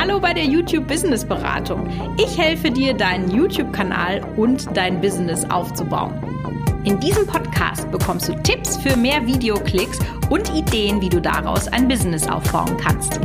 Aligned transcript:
Hallo 0.00 0.18
bei 0.18 0.32
der 0.32 0.44
YouTube 0.44 0.88
Business 0.88 1.26
Beratung. 1.26 1.86
Ich 2.16 2.38
helfe 2.38 2.70
dir, 2.70 2.94
deinen 2.94 3.30
YouTube-Kanal 3.30 4.24
und 4.38 4.74
dein 4.74 4.98
Business 4.98 5.44
aufzubauen. 5.50 6.14
In 6.84 6.98
diesem 7.00 7.26
Podcast 7.26 7.90
bekommst 7.90 8.26
du 8.26 8.34
Tipps 8.42 8.78
für 8.78 8.96
mehr 8.96 9.26
Videoklicks 9.26 9.98
und 10.30 10.48
Ideen, 10.54 11.02
wie 11.02 11.10
du 11.10 11.20
daraus 11.20 11.68
ein 11.68 11.86
Business 11.86 12.26
aufbauen 12.26 12.78
kannst. 12.78 13.20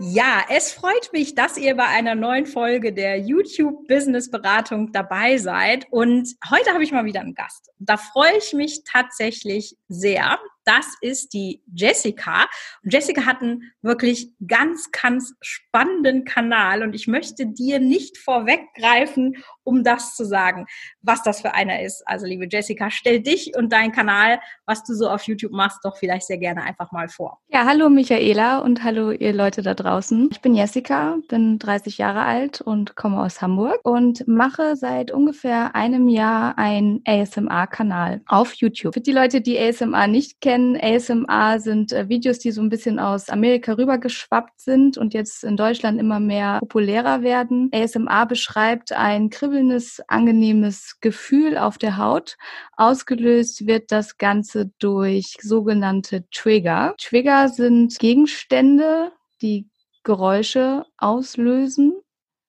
Ja, 0.00 0.42
es 0.48 0.72
freut 0.72 1.12
mich, 1.12 1.36
dass 1.36 1.56
ihr 1.56 1.76
bei 1.76 1.86
einer 1.86 2.16
neuen 2.16 2.46
Folge 2.46 2.92
der 2.92 3.20
YouTube 3.20 3.86
Business 3.86 4.28
Beratung 4.28 4.90
dabei 4.90 5.38
seid. 5.38 5.86
Und 5.92 6.34
heute 6.50 6.72
habe 6.72 6.82
ich 6.82 6.90
mal 6.90 7.04
wieder 7.04 7.20
einen 7.20 7.36
Gast. 7.36 7.70
Da 7.78 7.96
freue 7.96 8.36
ich 8.38 8.52
mich 8.54 8.82
tatsächlich 8.82 9.76
sehr. 9.86 10.36
Das 10.70 10.86
ist 11.00 11.32
die 11.32 11.64
Jessica. 11.74 12.48
Und 12.84 12.92
Jessica 12.92 13.26
hat 13.26 13.42
einen 13.42 13.72
wirklich 13.82 14.28
ganz, 14.46 14.92
ganz 14.92 15.34
spannenden 15.40 16.24
Kanal. 16.24 16.84
Und 16.84 16.94
ich 16.94 17.08
möchte 17.08 17.44
dir 17.44 17.80
nicht 17.80 18.18
vorweggreifen, 18.18 19.38
um 19.70 19.84
das 19.84 20.16
zu 20.16 20.24
sagen, 20.24 20.66
was 21.00 21.22
das 21.22 21.40
für 21.40 21.54
einer 21.54 21.80
ist. 21.80 22.02
Also, 22.06 22.26
liebe 22.26 22.48
Jessica, 22.50 22.90
stell 22.90 23.20
dich 23.20 23.52
und 23.56 23.72
deinen 23.72 23.92
Kanal, 23.92 24.40
was 24.66 24.82
du 24.82 24.94
so 24.94 25.08
auf 25.08 25.22
YouTube 25.22 25.52
machst, 25.52 25.78
doch 25.84 25.96
vielleicht 25.96 26.26
sehr 26.26 26.38
gerne 26.38 26.62
einfach 26.64 26.90
mal 26.90 27.08
vor. 27.08 27.38
Ja, 27.48 27.64
hallo 27.64 27.88
Michaela 27.88 28.58
und 28.58 28.82
hallo 28.82 29.12
ihr 29.12 29.32
Leute 29.32 29.62
da 29.62 29.74
draußen. 29.74 30.28
Ich 30.32 30.40
bin 30.40 30.54
Jessica, 30.54 31.18
bin 31.28 31.60
30 31.60 31.98
Jahre 31.98 32.22
alt 32.22 32.60
und 32.60 32.96
komme 32.96 33.20
aus 33.20 33.40
Hamburg 33.40 33.78
und 33.84 34.26
mache 34.26 34.74
seit 34.74 35.12
ungefähr 35.12 35.76
einem 35.76 36.08
Jahr 36.08 36.58
einen 36.58 37.02
ASMR-Kanal 37.06 38.22
auf 38.26 38.54
YouTube. 38.54 38.94
Für 38.94 39.00
die 39.00 39.12
Leute, 39.12 39.40
die 39.40 39.58
ASMR 39.58 40.08
nicht 40.08 40.40
kennen, 40.40 40.76
ASMR 40.80 41.60
sind 41.60 41.92
äh, 41.92 42.08
Videos, 42.08 42.40
die 42.40 42.50
so 42.50 42.60
ein 42.60 42.70
bisschen 42.70 42.98
aus 42.98 43.28
Amerika 43.28 43.74
rübergeschwappt 43.74 44.60
sind 44.60 44.98
und 44.98 45.14
jetzt 45.14 45.44
in 45.44 45.56
Deutschland 45.56 46.00
immer 46.00 46.18
mehr 46.18 46.58
populärer 46.58 47.22
werden. 47.22 47.70
ASMR 47.72 48.26
beschreibt 48.26 48.92
ein 48.92 49.30
Kribbeln 49.30 49.59
kribbelndes, 49.60 50.00
angenehmes 50.08 50.96
Gefühl 51.00 51.58
auf 51.58 51.78
der 51.78 51.96
Haut. 51.96 52.36
Ausgelöst 52.76 53.66
wird 53.66 53.92
das 53.92 54.18
Ganze 54.18 54.70
durch 54.78 55.36
sogenannte 55.40 56.24
Trigger. 56.30 56.94
Trigger 56.98 57.48
sind 57.48 57.98
Gegenstände, 57.98 59.12
die 59.42 59.68
Geräusche 60.02 60.86
auslösen. 60.96 61.94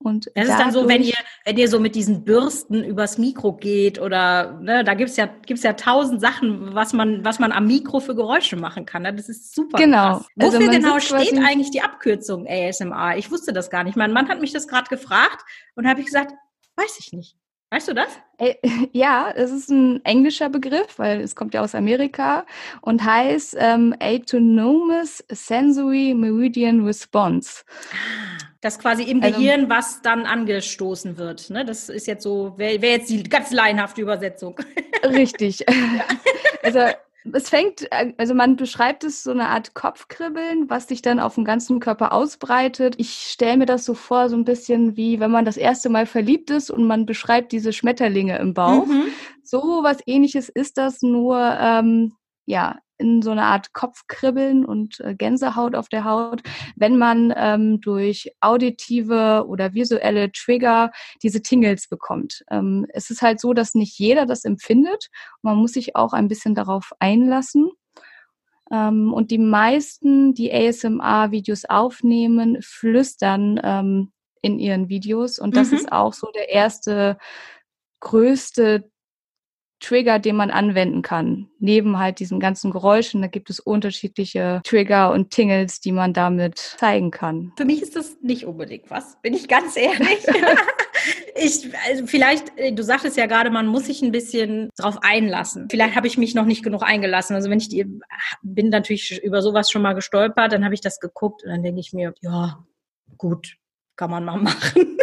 Und 0.03 0.31
das 0.33 0.49
ist 0.49 0.57
dann 0.57 0.71
so, 0.71 0.87
wenn 0.87 1.03
ihr, 1.03 1.13
wenn 1.45 1.57
ihr 1.57 1.67
so 1.67 1.79
mit 1.79 1.93
diesen 1.93 2.23
Bürsten 2.23 2.83
übers 2.83 3.19
Mikro 3.19 3.53
geht 3.53 4.01
oder 4.01 4.59
ne, 4.59 4.83
da 4.83 4.95
gibt's 4.95 5.15
ja, 5.15 5.27
gibt's 5.45 5.61
ja 5.61 5.73
tausend 5.73 6.19
Sachen, 6.21 6.73
was 6.73 6.93
man, 6.93 7.23
was 7.23 7.37
man 7.37 7.51
am 7.51 7.67
Mikro 7.67 7.99
für 7.99 8.15
Geräusche 8.15 8.55
machen 8.55 8.87
kann. 8.87 9.03
Ne? 9.03 9.13
Das 9.13 9.29
ist 9.29 9.53
super. 9.53 9.77
Genau. 9.77 10.17
Krass. 10.17 10.27
Also 10.39 10.57
Wofür 10.57 10.71
genau 10.71 10.99
steht 10.99 11.37
eigentlich 11.37 11.69
die 11.69 11.83
Abkürzung 11.83 12.47
ASMR? 12.47 13.17
Ich 13.17 13.29
wusste 13.29 13.53
das 13.53 13.69
gar 13.69 13.83
nicht. 13.83 13.95
Mein 13.95 14.11
Mann 14.11 14.27
hat 14.27 14.41
mich 14.41 14.51
das 14.51 14.67
gerade 14.67 14.89
gefragt 14.89 15.45
und 15.75 15.87
habe 15.87 15.99
ich 15.99 16.07
gesagt, 16.07 16.33
Weiß 16.81 16.97
ich 16.99 17.13
nicht. 17.13 17.35
Weißt 17.71 17.87
du 17.87 17.93
das? 17.93 18.09
Ja, 18.91 19.31
es 19.33 19.51
ist 19.51 19.69
ein 19.69 20.03
englischer 20.03 20.49
Begriff, 20.49 20.97
weil 20.97 21.21
es 21.21 21.35
kommt 21.35 21.53
ja 21.53 21.61
aus 21.61 21.75
Amerika 21.75 22.45
und 22.81 23.03
heißt 23.03 23.55
ähm, 23.59 23.95
Autonomous 23.99 25.23
Sensory 25.29 26.13
Meridian 26.15 26.83
Response. 26.83 27.63
Das 28.61 28.79
quasi 28.79 29.03
im 29.03 29.21
also 29.21 29.39
Gehirn, 29.39 29.69
was 29.69 30.01
dann 30.01 30.25
angestoßen 30.25 31.17
wird. 31.17 31.49
Ne? 31.51 31.63
Das 31.63 31.87
ist 31.89 32.07
jetzt 32.07 32.23
so, 32.23 32.57
wäre 32.57 32.81
wär 32.81 32.91
jetzt 32.91 33.09
die 33.09 33.23
ganz 33.23 33.51
laienhafte 33.51 34.01
Übersetzung. 34.01 34.55
Richtig. 35.03 35.59
Ja. 35.61 35.65
Also 36.63 36.79
es 37.33 37.49
fängt, 37.49 37.91
äh, 37.91 38.13
also 38.17 38.33
man 38.33 38.55
beschreibt 38.55 39.03
es 39.03 39.23
so 39.23 39.31
eine 39.31 39.49
Art 39.49 39.73
Kopfkribbeln, 39.73 40.69
was 40.69 40.87
sich 40.87 41.01
dann 41.01 41.19
auf 41.19 41.35
dem 41.35 41.45
ganzen 41.45 41.79
Körper 41.79 42.13
ausbreitet. 42.13 42.95
Ich 42.97 43.13
stelle 43.13 43.57
mir 43.57 43.65
das 43.65 43.85
so 43.85 43.93
vor, 43.93 44.29
so 44.29 44.35
ein 44.35 44.45
bisschen 44.45 44.97
wie 44.97 45.19
wenn 45.19 45.31
man 45.31 45.45
das 45.45 45.57
erste 45.57 45.89
Mal 45.89 46.05
verliebt 46.05 46.49
ist 46.49 46.71
und 46.71 46.85
man 46.85 47.05
beschreibt 47.05 47.51
diese 47.51 47.73
Schmetterlinge 47.73 48.37
im 48.39 48.53
Bauch. 48.53 48.87
Mhm. 48.87 49.03
So 49.43 49.81
was 49.83 49.97
ähnliches 50.05 50.49
ist 50.49 50.77
das, 50.77 51.01
nur 51.01 51.37
ähm, 51.59 52.13
ja, 52.45 52.79
in 53.01 53.21
so 53.21 53.31
eine 53.31 53.43
Art 53.43 53.73
Kopfkribbeln 53.73 54.63
und 54.63 54.99
äh, 55.01 55.15
Gänsehaut 55.15 55.75
auf 55.75 55.89
der 55.89 56.05
Haut, 56.05 56.41
wenn 56.75 56.97
man 56.97 57.33
ähm, 57.35 57.81
durch 57.81 58.31
auditive 58.39 59.45
oder 59.47 59.73
visuelle 59.73 60.31
Trigger 60.31 60.91
diese 61.23 61.41
Tingles 61.41 61.87
bekommt. 61.87 62.43
Ähm, 62.49 62.85
es 62.89 63.09
ist 63.09 63.21
halt 63.21 63.39
so, 63.39 63.53
dass 63.53 63.75
nicht 63.75 63.97
jeder 63.97 64.25
das 64.25 64.45
empfindet. 64.45 65.09
Man 65.41 65.57
muss 65.57 65.73
sich 65.73 65.95
auch 65.95 66.13
ein 66.13 66.27
bisschen 66.27 66.55
darauf 66.55 66.91
einlassen. 66.99 67.71
Ähm, 68.71 69.11
und 69.13 69.31
die 69.31 69.39
meisten, 69.39 70.33
die 70.33 70.53
ASMR-Videos 70.53 71.65
aufnehmen, 71.65 72.57
flüstern 72.61 73.59
ähm, 73.63 74.11
in 74.41 74.59
ihren 74.59 74.89
Videos. 74.89 75.39
Und 75.39 75.55
das 75.55 75.71
mhm. 75.71 75.77
ist 75.77 75.91
auch 75.91 76.13
so 76.13 76.27
der 76.33 76.49
erste 76.49 77.17
größte 77.99 78.90
Trigger, 79.81 80.19
den 80.19 80.35
man 80.35 80.51
anwenden 80.51 81.01
kann. 81.01 81.49
Neben 81.59 81.99
halt 81.99 82.19
diesen 82.19 82.39
ganzen 82.39 82.71
Geräuschen, 82.71 83.21
da 83.21 83.27
gibt 83.27 83.49
es 83.49 83.59
unterschiedliche 83.59 84.61
Trigger 84.63 85.11
und 85.11 85.31
Tingles, 85.31 85.81
die 85.81 85.91
man 85.91 86.13
damit 86.13 86.57
zeigen 86.57 87.11
kann. 87.11 87.51
Für 87.57 87.65
mich 87.65 87.81
ist 87.81 87.95
das 87.95 88.17
nicht 88.21 88.45
unbedingt 88.45 88.89
was, 88.89 89.19
bin 89.21 89.33
ich 89.33 89.47
ganz 89.47 89.75
ehrlich. 89.75 90.19
ich, 91.35 91.69
also 91.87 92.05
vielleicht, 92.05 92.57
äh, 92.57 92.71
du 92.71 92.83
sagtest 92.83 93.17
ja 93.17 93.25
gerade, 93.25 93.49
man 93.49 93.67
muss 93.67 93.85
sich 93.85 94.01
ein 94.01 94.11
bisschen 94.11 94.69
drauf 94.77 94.99
einlassen. 95.01 95.67
Vielleicht 95.69 95.95
habe 95.95 96.07
ich 96.07 96.17
mich 96.17 96.35
noch 96.35 96.45
nicht 96.45 96.63
genug 96.63 96.83
eingelassen. 96.83 97.35
Also 97.35 97.49
wenn 97.49 97.59
ich 97.59 97.69
die, 97.69 97.85
bin 98.43 98.69
natürlich 98.69 99.21
über 99.23 99.41
sowas 99.41 99.71
schon 99.71 99.81
mal 99.81 99.93
gestolpert, 99.93 100.53
dann 100.53 100.63
habe 100.63 100.73
ich 100.73 100.81
das 100.81 100.99
geguckt 100.99 101.43
und 101.43 101.49
dann 101.49 101.63
denke 101.63 101.79
ich 101.79 101.91
mir, 101.91 102.13
ja, 102.21 102.63
gut, 103.17 103.57
kann 103.95 104.11
man 104.11 104.23
mal 104.23 104.37
machen. 104.41 104.97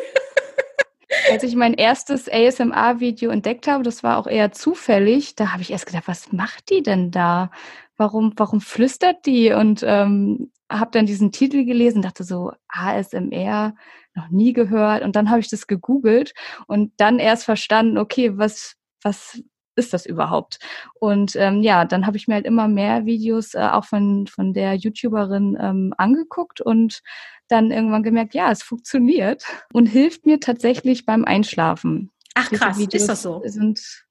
Als 1.31 1.43
ich 1.43 1.57
mein 1.57 1.75
erstes 1.75 2.29
ASMR-Video 2.29 3.31
entdeckt 3.31 3.69
habe, 3.69 3.83
das 3.85 4.03
war 4.03 4.19
auch 4.19 4.27
eher 4.27 4.53
zufällig, 4.53 5.35
da 5.35 5.53
habe 5.53 5.63
ich 5.63 5.71
erst 5.71 5.87
gedacht, 5.87 6.09
was 6.09 6.33
macht 6.33 6.71
die 6.71 6.83
denn 6.83 7.11
da? 7.11 7.51
Warum, 7.97 8.33
warum 8.37 8.61
flüstert 8.61 9.27
die? 9.27 9.53
Und 9.53 9.83
ähm, 9.87 10.53
habe 10.71 10.91
dann 10.93 11.07
diesen 11.07 11.33
Titel 11.33 11.65
gelesen, 11.65 12.03
dachte 12.03 12.25
so, 12.25 12.53
ASMR, 12.69 13.75
noch 14.15 14.29
nie 14.31 14.53
gehört. 14.53 15.03
Und 15.03 15.17
dann 15.17 15.31
habe 15.31 15.41
ich 15.41 15.49
das 15.49 15.67
gegoogelt 15.67 16.33
und 16.67 16.93
dann 16.99 17.19
erst 17.19 17.45
verstanden, 17.45 17.99
okay, 17.99 18.37
was, 18.37 18.77
was 19.03 19.41
ist 19.77 19.93
das 19.93 20.07
überhaupt? 20.07 20.59
Und 20.95 21.37
ähm, 21.37 21.63
ja, 21.63 21.85
dann 21.85 22.07
habe 22.07 22.17
ich 22.17 22.29
mir 22.29 22.35
halt 22.35 22.47
immer 22.47 22.69
mehr 22.69 23.07
Videos 23.07 23.55
äh, 23.55 23.61
auch 23.61 23.85
von, 23.85 24.27
von 24.27 24.53
der 24.53 24.75
YouTuberin 24.75 25.57
ähm, 25.61 25.95
angeguckt 25.97 26.61
und 26.61 27.01
dann 27.49 27.71
irgendwann 27.71 28.03
gemerkt, 28.03 28.35
ja, 28.35 28.51
es 28.51 28.63
funktioniert 28.63 29.45
und 29.73 29.87
hilft 29.87 30.27
mir 30.27 30.41
tatsächlich 30.41 31.07
beim 31.07 31.25
Einschlafen. 31.25 32.11
Ach 32.35 32.51
krass, 32.51 32.79
ist 32.79 33.09
das 33.09 33.23
so? 33.23 33.43
Sind, 33.45 34.07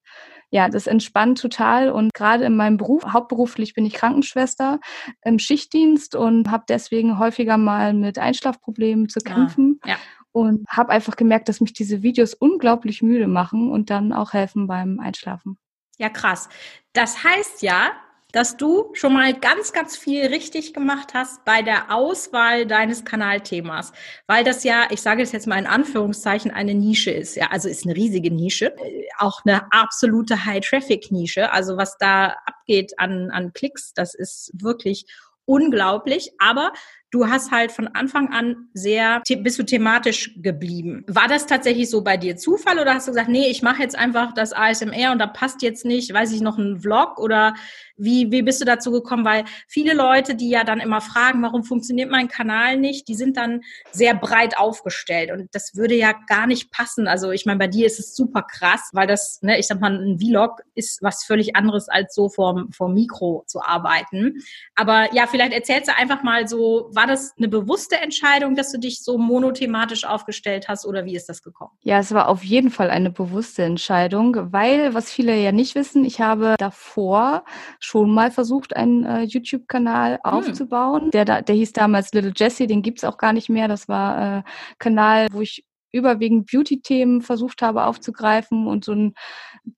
ja, 0.49 0.69
das 0.69 0.87
entspannt 0.87 1.39
total 1.39 1.91
und 1.91 2.13
gerade 2.13 2.45
in 2.45 2.55
meinem 2.55 2.77
Beruf, 2.77 3.05
hauptberuflich 3.05 3.73
bin 3.73 3.85
ich 3.85 3.93
Krankenschwester 3.93 4.79
im 5.23 5.39
Schichtdienst 5.39 6.15
und 6.15 6.51
habe 6.51 6.65
deswegen 6.67 7.19
häufiger 7.19 7.57
mal 7.57 7.93
mit 7.93 8.19
Einschlafproblemen 8.19 9.09
zu 9.09 9.19
ah, 9.25 9.29
kämpfen. 9.29 9.79
Ah, 9.83 9.89
ja. 9.89 9.95
Und 10.33 10.67
habe 10.69 10.91
einfach 10.91 11.15
gemerkt, 11.15 11.49
dass 11.49 11.61
mich 11.61 11.73
diese 11.73 12.03
Videos 12.03 12.33
unglaublich 12.33 13.01
müde 13.01 13.27
machen 13.27 13.71
und 13.71 13.89
dann 13.89 14.13
auch 14.13 14.33
helfen 14.33 14.67
beim 14.67 14.99
Einschlafen. 14.99 15.57
Ja, 15.97 16.09
krass. 16.09 16.47
Das 16.93 17.23
heißt 17.23 17.63
ja, 17.63 17.91
dass 18.31 18.57
du 18.57 18.89
schon 18.93 19.13
mal 19.13 19.33
ganz, 19.33 19.71
ganz 19.71 19.95
viel 19.95 20.25
richtig 20.27 20.73
gemacht 20.73 21.13
hast 21.13 21.45
bei 21.45 21.61
der 21.61 21.93
Auswahl 21.93 22.65
deines 22.65 23.05
Kanalthemas, 23.05 23.93
weil 24.27 24.43
das 24.43 24.63
ja, 24.63 24.87
ich 24.91 25.01
sage 25.01 25.23
es 25.23 25.31
jetzt 25.31 25.47
mal 25.47 25.57
in 25.57 25.65
Anführungszeichen, 25.65 26.51
eine 26.51 26.73
Nische 26.73 27.11
ist. 27.11 27.35
Ja, 27.35 27.47
also 27.51 27.69
ist 27.69 27.85
eine 27.85 27.95
riesige 27.95 28.31
Nische, 28.31 28.75
auch 29.17 29.45
eine 29.45 29.71
absolute 29.71 30.45
High-Traffic-Nische. 30.45 31.51
Also 31.51 31.77
was 31.77 31.97
da 31.97 32.35
abgeht 32.45 32.93
an, 32.99 33.31
an 33.31 33.53
Klicks, 33.53 33.93
das 33.93 34.13
ist 34.13 34.51
wirklich 34.53 35.05
unglaublich. 35.45 36.33
Aber 36.37 36.73
du 37.17 37.27
hast 37.27 37.51
halt 37.51 37.71
von 37.71 37.87
Anfang 37.87 38.31
an 38.31 38.69
sehr, 38.73 39.23
bist 39.39 39.57
du 39.57 39.63
thematisch 39.63 40.35
geblieben. 40.37 41.03
War 41.07 41.27
das 41.27 41.47
tatsächlich 41.47 41.89
so 41.89 42.03
bei 42.03 42.15
dir 42.15 42.37
Zufall 42.37 42.79
oder 42.79 42.93
hast 42.93 43.07
du 43.07 43.11
gesagt, 43.11 43.29
nee, 43.29 43.47
ich 43.47 43.63
mache 43.63 43.81
jetzt 43.81 43.97
einfach 43.97 44.33
das 44.33 44.53
ASMR 44.53 45.11
und 45.11 45.19
da 45.19 45.27
passt 45.27 45.63
jetzt 45.63 45.83
nicht, 45.83 46.13
weiß 46.13 46.31
ich 46.31 46.41
noch, 46.41 46.57
ein 46.57 46.79
Vlog 46.79 47.17
oder 47.17 47.55
wie, 47.97 48.31
wie 48.31 48.43
bist 48.43 48.61
du 48.61 48.65
dazu 48.65 48.91
gekommen? 48.91 49.25
Weil 49.25 49.45
viele 49.67 49.93
Leute, 49.93 50.35
die 50.35 50.49
ja 50.49 50.63
dann 50.63 50.79
immer 50.79 51.01
fragen, 51.01 51.41
warum 51.41 51.63
funktioniert 51.63 52.11
mein 52.11 52.27
Kanal 52.27 52.77
nicht, 52.77 53.07
die 53.07 53.15
sind 53.15 53.37
dann 53.37 53.61
sehr 53.91 54.13
breit 54.13 54.57
aufgestellt 54.57 55.31
und 55.31 55.47
das 55.53 55.75
würde 55.75 55.95
ja 55.95 56.13
gar 56.27 56.45
nicht 56.45 56.71
passen. 56.71 57.07
Also 57.07 57.31
ich 57.31 57.45
meine, 57.45 57.57
bei 57.57 57.67
dir 57.67 57.87
ist 57.87 57.99
es 57.99 58.15
super 58.15 58.43
krass, 58.43 58.91
weil 58.93 59.07
das, 59.07 59.39
ne, 59.41 59.57
ich 59.57 59.65
sag 59.65 59.81
mal, 59.81 59.91
ein 59.91 60.19
Vlog 60.19 60.61
ist 60.75 61.01
was 61.01 61.23
völlig 61.23 61.55
anderes 61.55 61.89
als 61.89 62.13
so 62.13 62.29
vor, 62.29 62.65
vor 62.71 62.89
Mikro 62.89 63.43
zu 63.47 63.61
arbeiten. 63.61 64.35
Aber 64.75 65.11
ja, 65.13 65.25
vielleicht 65.25 65.53
erzählst 65.53 65.89
du 65.89 65.95
einfach 65.95 66.21
mal 66.21 66.47
so, 66.47 66.89
wann 66.93 67.06
war 67.07 67.13
das 67.13 67.33
eine 67.37 67.47
bewusste 67.47 67.97
Entscheidung, 67.97 68.55
dass 68.55 68.71
du 68.71 68.79
dich 68.79 69.01
so 69.01 69.17
monothematisch 69.17 70.05
aufgestellt 70.05 70.67
hast 70.67 70.85
oder 70.85 71.05
wie 71.05 71.15
ist 71.15 71.29
das 71.29 71.41
gekommen? 71.41 71.71
Ja, 71.81 71.99
es 71.99 72.13
war 72.13 72.27
auf 72.27 72.43
jeden 72.43 72.69
Fall 72.69 72.89
eine 72.89 73.09
bewusste 73.09 73.63
Entscheidung, 73.63 74.51
weil, 74.51 74.93
was 74.93 75.11
viele 75.11 75.35
ja 75.37 75.51
nicht 75.51 75.75
wissen, 75.75 76.03
ich 76.03 76.19
habe 76.19 76.55
davor 76.57 77.45
schon 77.79 78.13
mal 78.13 78.31
versucht, 78.31 78.75
einen 78.75 79.05
äh, 79.05 79.21
YouTube-Kanal 79.21 80.13
hm. 80.15 80.19
aufzubauen. 80.23 81.11
Der, 81.11 81.25
der 81.25 81.55
hieß 81.55 81.73
damals 81.73 82.13
Little 82.13 82.33
Jessie, 82.35 82.67
den 82.67 82.81
gibt's 82.81 83.03
auch 83.03 83.17
gar 83.17 83.33
nicht 83.33 83.49
mehr. 83.49 83.67
Das 83.67 83.87
war 83.87 84.39
äh, 84.39 84.43
Kanal, 84.77 85.27
wo 85.31 85.41
ich 85.41 85.63
überwiegend 85.93 86.51
Beauty-Themen 86.51 87.21
versucht 87.21 87.61
habe 87.61 87.85
aufzugreifen 87.85 88.67
und 88.67 88.83
so 88.83 88.91
ein 88.91 89.13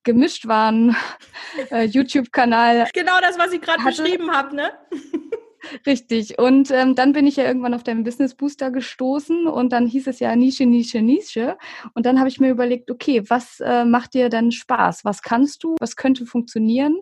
gemischt 0.04 0.48
waren 0.48 0.96
äh, 1.72 1.86
YouTube-Kanal. 1.86 2.88
Genau 2.94 3.20
das, 3.22 3.38
was 3.38 3.54
ich 3.54 3.62
gerade 3.62 3.84
beschrieben 3.84 4.32
habe, 4.32 4.56
ne? 4.56 4.72
Richtig. 5.86 6.40
Und 6.40 6.72
ähm, 6.72 6.96
dann 6.96 7.14
bin 7.14 7.28
ich 7.28 7.36
ja 7.36 7.46
irgendwann 7.46 7.74
auf 7.74 7.84
deinen 7.84 8.04
Business 8.04 8.36
Booster 8.36 8.72
gestoßen 8.72 9.48
und 9.48 9.72
dann 9.72 9.88
hieß 9.88 10.08
es 10.08 10.20
ja 10.20 10.36
Nische, 10.36 10.66
Nische, 10.66 11.02
Nische. 11.02 11.58
Und 11.94 12.06
dann 12.06 12.20
habe 12.20 12.30
ich 12.30 12.40
mir 12.40 12.50
überlegt, 12.50 12.92
okay, 12.92 13.24
was 13.28 13.60
äh, 13.60 13.86
macht 13.86 14.14
dir 14.14 14.30
dann 14.30 14.52
Spaß? 14.52 15.06
Was 15.06 15.22
kannst 15.22 15.64
du? 15.64 15.76
Was 15.80 15.96
könnte 15.96 16.26
funktionieren? 16.26 17.02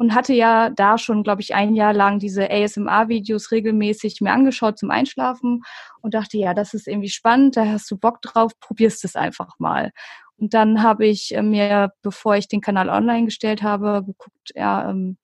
und 0.00 0.14
hatte 0.14 0.32
ja 0.32 0.70
da 0.70 0.96
schon, 0.96 1.22
glaube 1.22 1.42
ich, 1.42 1.54
ein 1.54 1.74
Jahr 1.74 1.92
lang 1.92 2.18
diese 2.18 2.50
ASMR-Videos 2.50 3.50
regelmäßig 3.50 4.22
mir 4.22 4.32
angeschaut 4.32 4.78
zum 4.78 4.90
Einschlafen 4.90 5.60
und 6.00 6.14
dachte, 6.14 6.38
ja, 6.38 6.54
das 6.54 6.72
ist 6.72 6.88
irgendwie 6.88 7.10
spannend, 7.10 7.58
da 7.58 7.66
hast 7.66 7.90
du 7.90 7.98
Bock 7.98 8.22
drauf, 8.22 8.58
probierst 8.60 9.04
es 9.04 9.14
einfach 9.14 9.58
mal. 9.58 9.92
Und 10.38 10.54
dann 10.54 10.82
habe 10.82 11.06
ich 11.06 11.34
äh, 11.34 11.42
mir, 11.42 11.92
bevor 12.00 12.34
ich 12.36 12.48
den 12.48 12.62
Kanal 12.62 12.88
online 12.88 13.26
gestellt 13.26 13.62
habe, 13.62 14.02
geguckt, 14.06 14.52
ja, 14.54 14.88
ähm, 14.88 15.18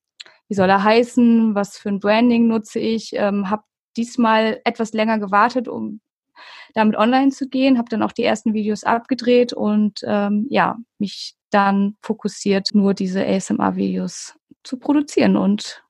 wie 0.48 0.54
soll 0.54 0.68
er 0.68 0.82
heißen, 0.82 1.54
was 1.54 1.78
für 1.78 1.88
ein 1.88 2.00
Branding 2.00 2.46
nutze 2.46 2.78
ich, 2.78 3.10
ähm, 3.14 3.50
habe 3.50 3.62
diesmal 3.96 4.60
etwas 4.64 4.92
länger 4.92 5.18
gewartet, 5.18 5.68
um 5.68 6.00
damit 6.74 6.96
online 6.96 7.30
zu 7.30 7.48
gehen, 7.48 7.78
habe 7.78 7.88
dann 7.88 8.02
auch 8.02 8.12
die 8.12 8.24
ersten 8.24 8.52
Videos 8.52 8.84
abgedreht 8.84 9.52
und 9.52 10.00
ähm, 10.06 10.46
ja, 10.50 10.76
mich 10.98 11.34
dann 11.50 11.96
fokussiert, 12.02 12.70
nur 12.74 12.92
diese 12.92 13.26
ASMR-Videos 13.26 14.34
zu 14.62 14.78
produzieren 14.78 15.36
und 15.36 15.82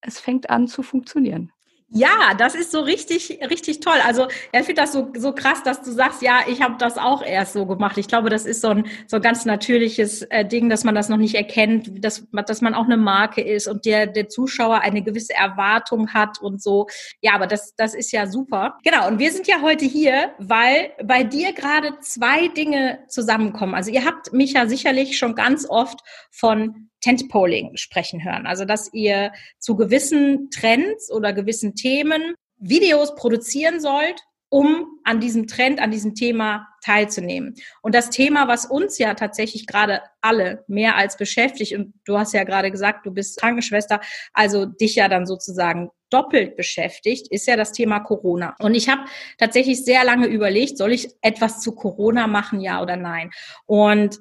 es 0.00 0.20
fängt 0.20 0.48
an 0.50 0.68
zu 0.68 0.82
funktionieren. 0.82 1.52
Ja, 1.92 2.34
das 2.38 2.54
ist 2.54 2.70
so 2.70 2.80
richtig, 2.82 3.40
richtig 3.50 3.80
toll. 3.80 3.98
Also 4.06 4.28
ich 4.52 4.64
finde 4.64 4.74
das 4.82 4.92
so, 4.92 5.10
so 5.16 5.32
krass, 5.32 5.64
dass 5.64 5.82
du 5.82 5.90
sagst, 5.90 6.22
ja, 6.22 6.42
ich 6.46 6.62
habe 6.62 6.76
das 6.78 6.96
auch 6.96 7.20
erst 7.20 7.52
so 7.52 7.66
gemacht. 7.66 7.98
Ich 7.98 8.06
glaube, 8.06 8.30
das 8.30 8.46
ist 8.46 8.60
so 8.60 8.68
ein, 8.68 8.86
so 9.08 9.16
ein 9.16 9.22
ganz 9.22 9.44
natürliches 9.44 10.22
äh, 10.22 10.44
Ding, 10.44 10.70
dass 10.70 10.84
man 10.84 10.94
das 10.94 11.08
noch 11.08 11.16
nicht 11.16 11.34
erkennt, 11.34 12.04
dass, 12.04 12.28
dass 12.46 12.60
man 12.60 12.74
auch 12.74 12.84
eine 12.84 12.96
Marke 12.96 13.40
ist 13.40 13.66
und 13.66 13.86
der, 13.86 14.06
der 14.06 14.28
Zuschauer 14.28 14.82
eine 14.82 15.02
gewisse 15.02 15.34
Erwartung 15.34 16.14
hat 16.14 16.40
und 16.40 16.62
so. 16.62 16.86
Ja, 17.22 17.34
aber 17.34 17.48
das, 17.48 17.74
das 17.74 17.94
ist 17.94 18.12
ja 18.12 18.28
super. 18.28 18.78
Genau, 18.84 19.08
und 19.08 19.18
wir 19.18 19.32
sind 19.32 19.48
ja 19.48 19.60
heute 19.60 19.84
hier, 19.84 20.32
weil 20.38 20.92
bei 21.02 21.24
dir 21.24 21.52
gerade 21.52 21.98
zwei 22.02 22.46
Dinge 22.46 23.00
zusammenkommen. 23.08 23.74
Also 23.74 23.90
ihr 23.90 24.04
habt 24.04 24.32
mich 24.32 24.52
ja 24.52 24.68
sicherlich 24.68 25.18
schon 25.18 25.34
ganz 25.34 25.68
oft 25.68 25.98
von 26.30 26.89
Tentpoling 27.00 27.76
sprechen 27.76 28.24
hören. 28.24 28.46
Also 28.46 28.64
dass 28.64 28.92
ihr 28.92 29.32
zu 29.58 29.76
gewissen 29.76 30.50
Trends 30.50 31.10
oder 31.10 31.32
gewissen 31.32 31.74
Themen 31.74 32.34
Videos 32.58 33.14
produzieren 33.14 33.80
sollt, 33.80 34.20
um 34.50 34.86
an 35.04 35.20
diesem 35.20 35.46
Trend, 35.46 35.80
an 35.80 35.90
diesem 35.90 36.14
Thema 36.14 36.66
teilzunehmen. 36.82 37.54
Und 37.82 37.94
das 37.94 38.10
Thema, 38.10 38.48
was 38.48 38.66
uns 38.66 38.98
ja 38.98 39.14
tatsächlich 39.14 39.66
gerade 39.66 40.02
alle 40.20 40.64
mehr 40.66 40.96
als 40.96 41.16
beschäftigt, 41.16 41.72
und 41.72 41.94
du 42.04 42.18
hast 42.18 42.34
ja 42.34 42.44
gerade 42.44 42.70
gesagt, 42.70 43.06
du 43.06 43.12
bist 43.12 43.40
Krankenschwester, 43.40 44.00
also 44.32 44.66
dich 44.66 44.96
ja 44.96 45.08
dann 45.08 45.24
sozusagen 45.24 45.90
doppelt 46.10 46.56
beschäftigt, 46.56 47.28
ist 47.30 47.46
ja 47.46 47.56
das 47.56 47.70
Thema 47.70 48.00
Corona. 48.00 48.56
Und 48.58 48.74
ich 48.74 48.88
habe 48.88 49.02
tatsächlich 49.38 49.84
sehr 49.84 50.04
lange 50.04 50.26
überlegt, 50.26 50.76
soll 50.76 50.92
ich 50.92 51.08
etwas 51.22 51.60
zu 51.60 51.72
Corona 51.72 52.26
machen, 52.26 52.60
ja 52.60 52.82
oder 52.82 52.96
nein? 52.96 53.30
Und 53.66 54.18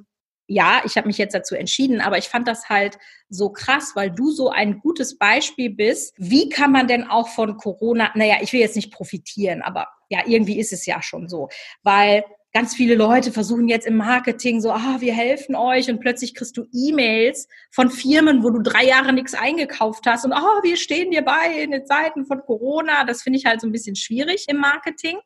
ja, 0.49 0.81
ich 0.83 0.97
habe 0.97 1.07
mich 1.07 1.19
jetzt 1.19 1.35
dazu 1.35 1.55
entschieden, 1.55 2.01
aber 2.01 2.17
ich 2.17 2.27
fand 2.27 2.47
das 2.47 2.69
halt 2.69 2.97
so 3.29 3.51
krass, 3.51 3.91
weil 3.93 4.09
du 4.09 4.31
so 4.31 4.49
ein 4.49 4.79
gutes 4.79 5.17
Beispiel 5.17 5.69
bist. 5.69 6.15
Wie 6.17 6.49
kann 6.49 6.71
man 6.71 6.87
denn 6.87 7.07
auch 7.07 7.29
von 7.29 7.55
Corona, 7.55 8.11
naja, 8.15 8.37
ich 8.41 8.51
will 8.51 8.59
jetzt 8.59 8.75
nicht 8.75 8.91
profitieren, 8.91 9.61
aber 9.61 9.87
ja, 10.09 10.21
irgendwie 10.25 10.59
ist 10.59 10.73
es 10.73 10.87
ja 10.87 11.03
schon 11.03 11.29
so, 11.29 11.49
weil 11.83 12.23
ganz 12.51 12.73
viele 12.73 12.95
Leute 12.95 13.31
versuchen 13.31 13.67
jetzt 13.67 13.85
im 13.85 13.97
Marketing 13.97 14.59
so, 14.59 14.71
ah, 14.71 14.97
wir 14.97 15.13
helfen 15.13 15.55
euch 15.55 15.87
und 15.87 15.99
plötzlich 15.99 16.33
kriegst 16.33 16.57
du 16.57 16.65
E-Mails 16.73 17.47
von 17.69 17.91
Firmen, 17.91 18.43
wo 18.43 18.49
du 18.49 18.59
drei 18.63 18.85
Jahre 18.85 19.13
nichts 19.13 19.35
eingekauft 19.35 20.07
hast 20.07 20.25
und 20.25 20.33
ah, 20.33 20.59
wir 20.63 20.77
stehen 20.77 21.11
dir 21.11 21.21
bei 21.21 21.61
in 21.61 21.69
den 21.69 21.85
Zeiten 21.85 22.25
von 22.25 22.41
Corona. 22.41 23.03
Das 23.03 23.21
finde 23.21 23.37
ich 23.37 23.45
halt 23.45 23.61
so 23.61 23.67
ein 23.67 23.71
bisschen 23.71 23.95
schwierig 23.95 24.45
im 24.47 24.57
Marketing. 24.57 25.19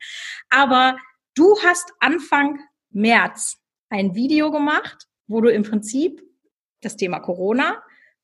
Aber 0.50 0.98
du 1.34 1.58
hast 1.64 1.94
Anfang 2.02 2.60
März 2.90 3.56
ein 3.90 4.16
Video 4.16 4.52
gemacht 4.52 5.08
wo 5.28 5.42
du 5.42 5.50
im 5.50 5.64
Prinzip 5.64 6.22
das 6.81 6.98
Thema 6.98 7.20
Corona 7.20 7.81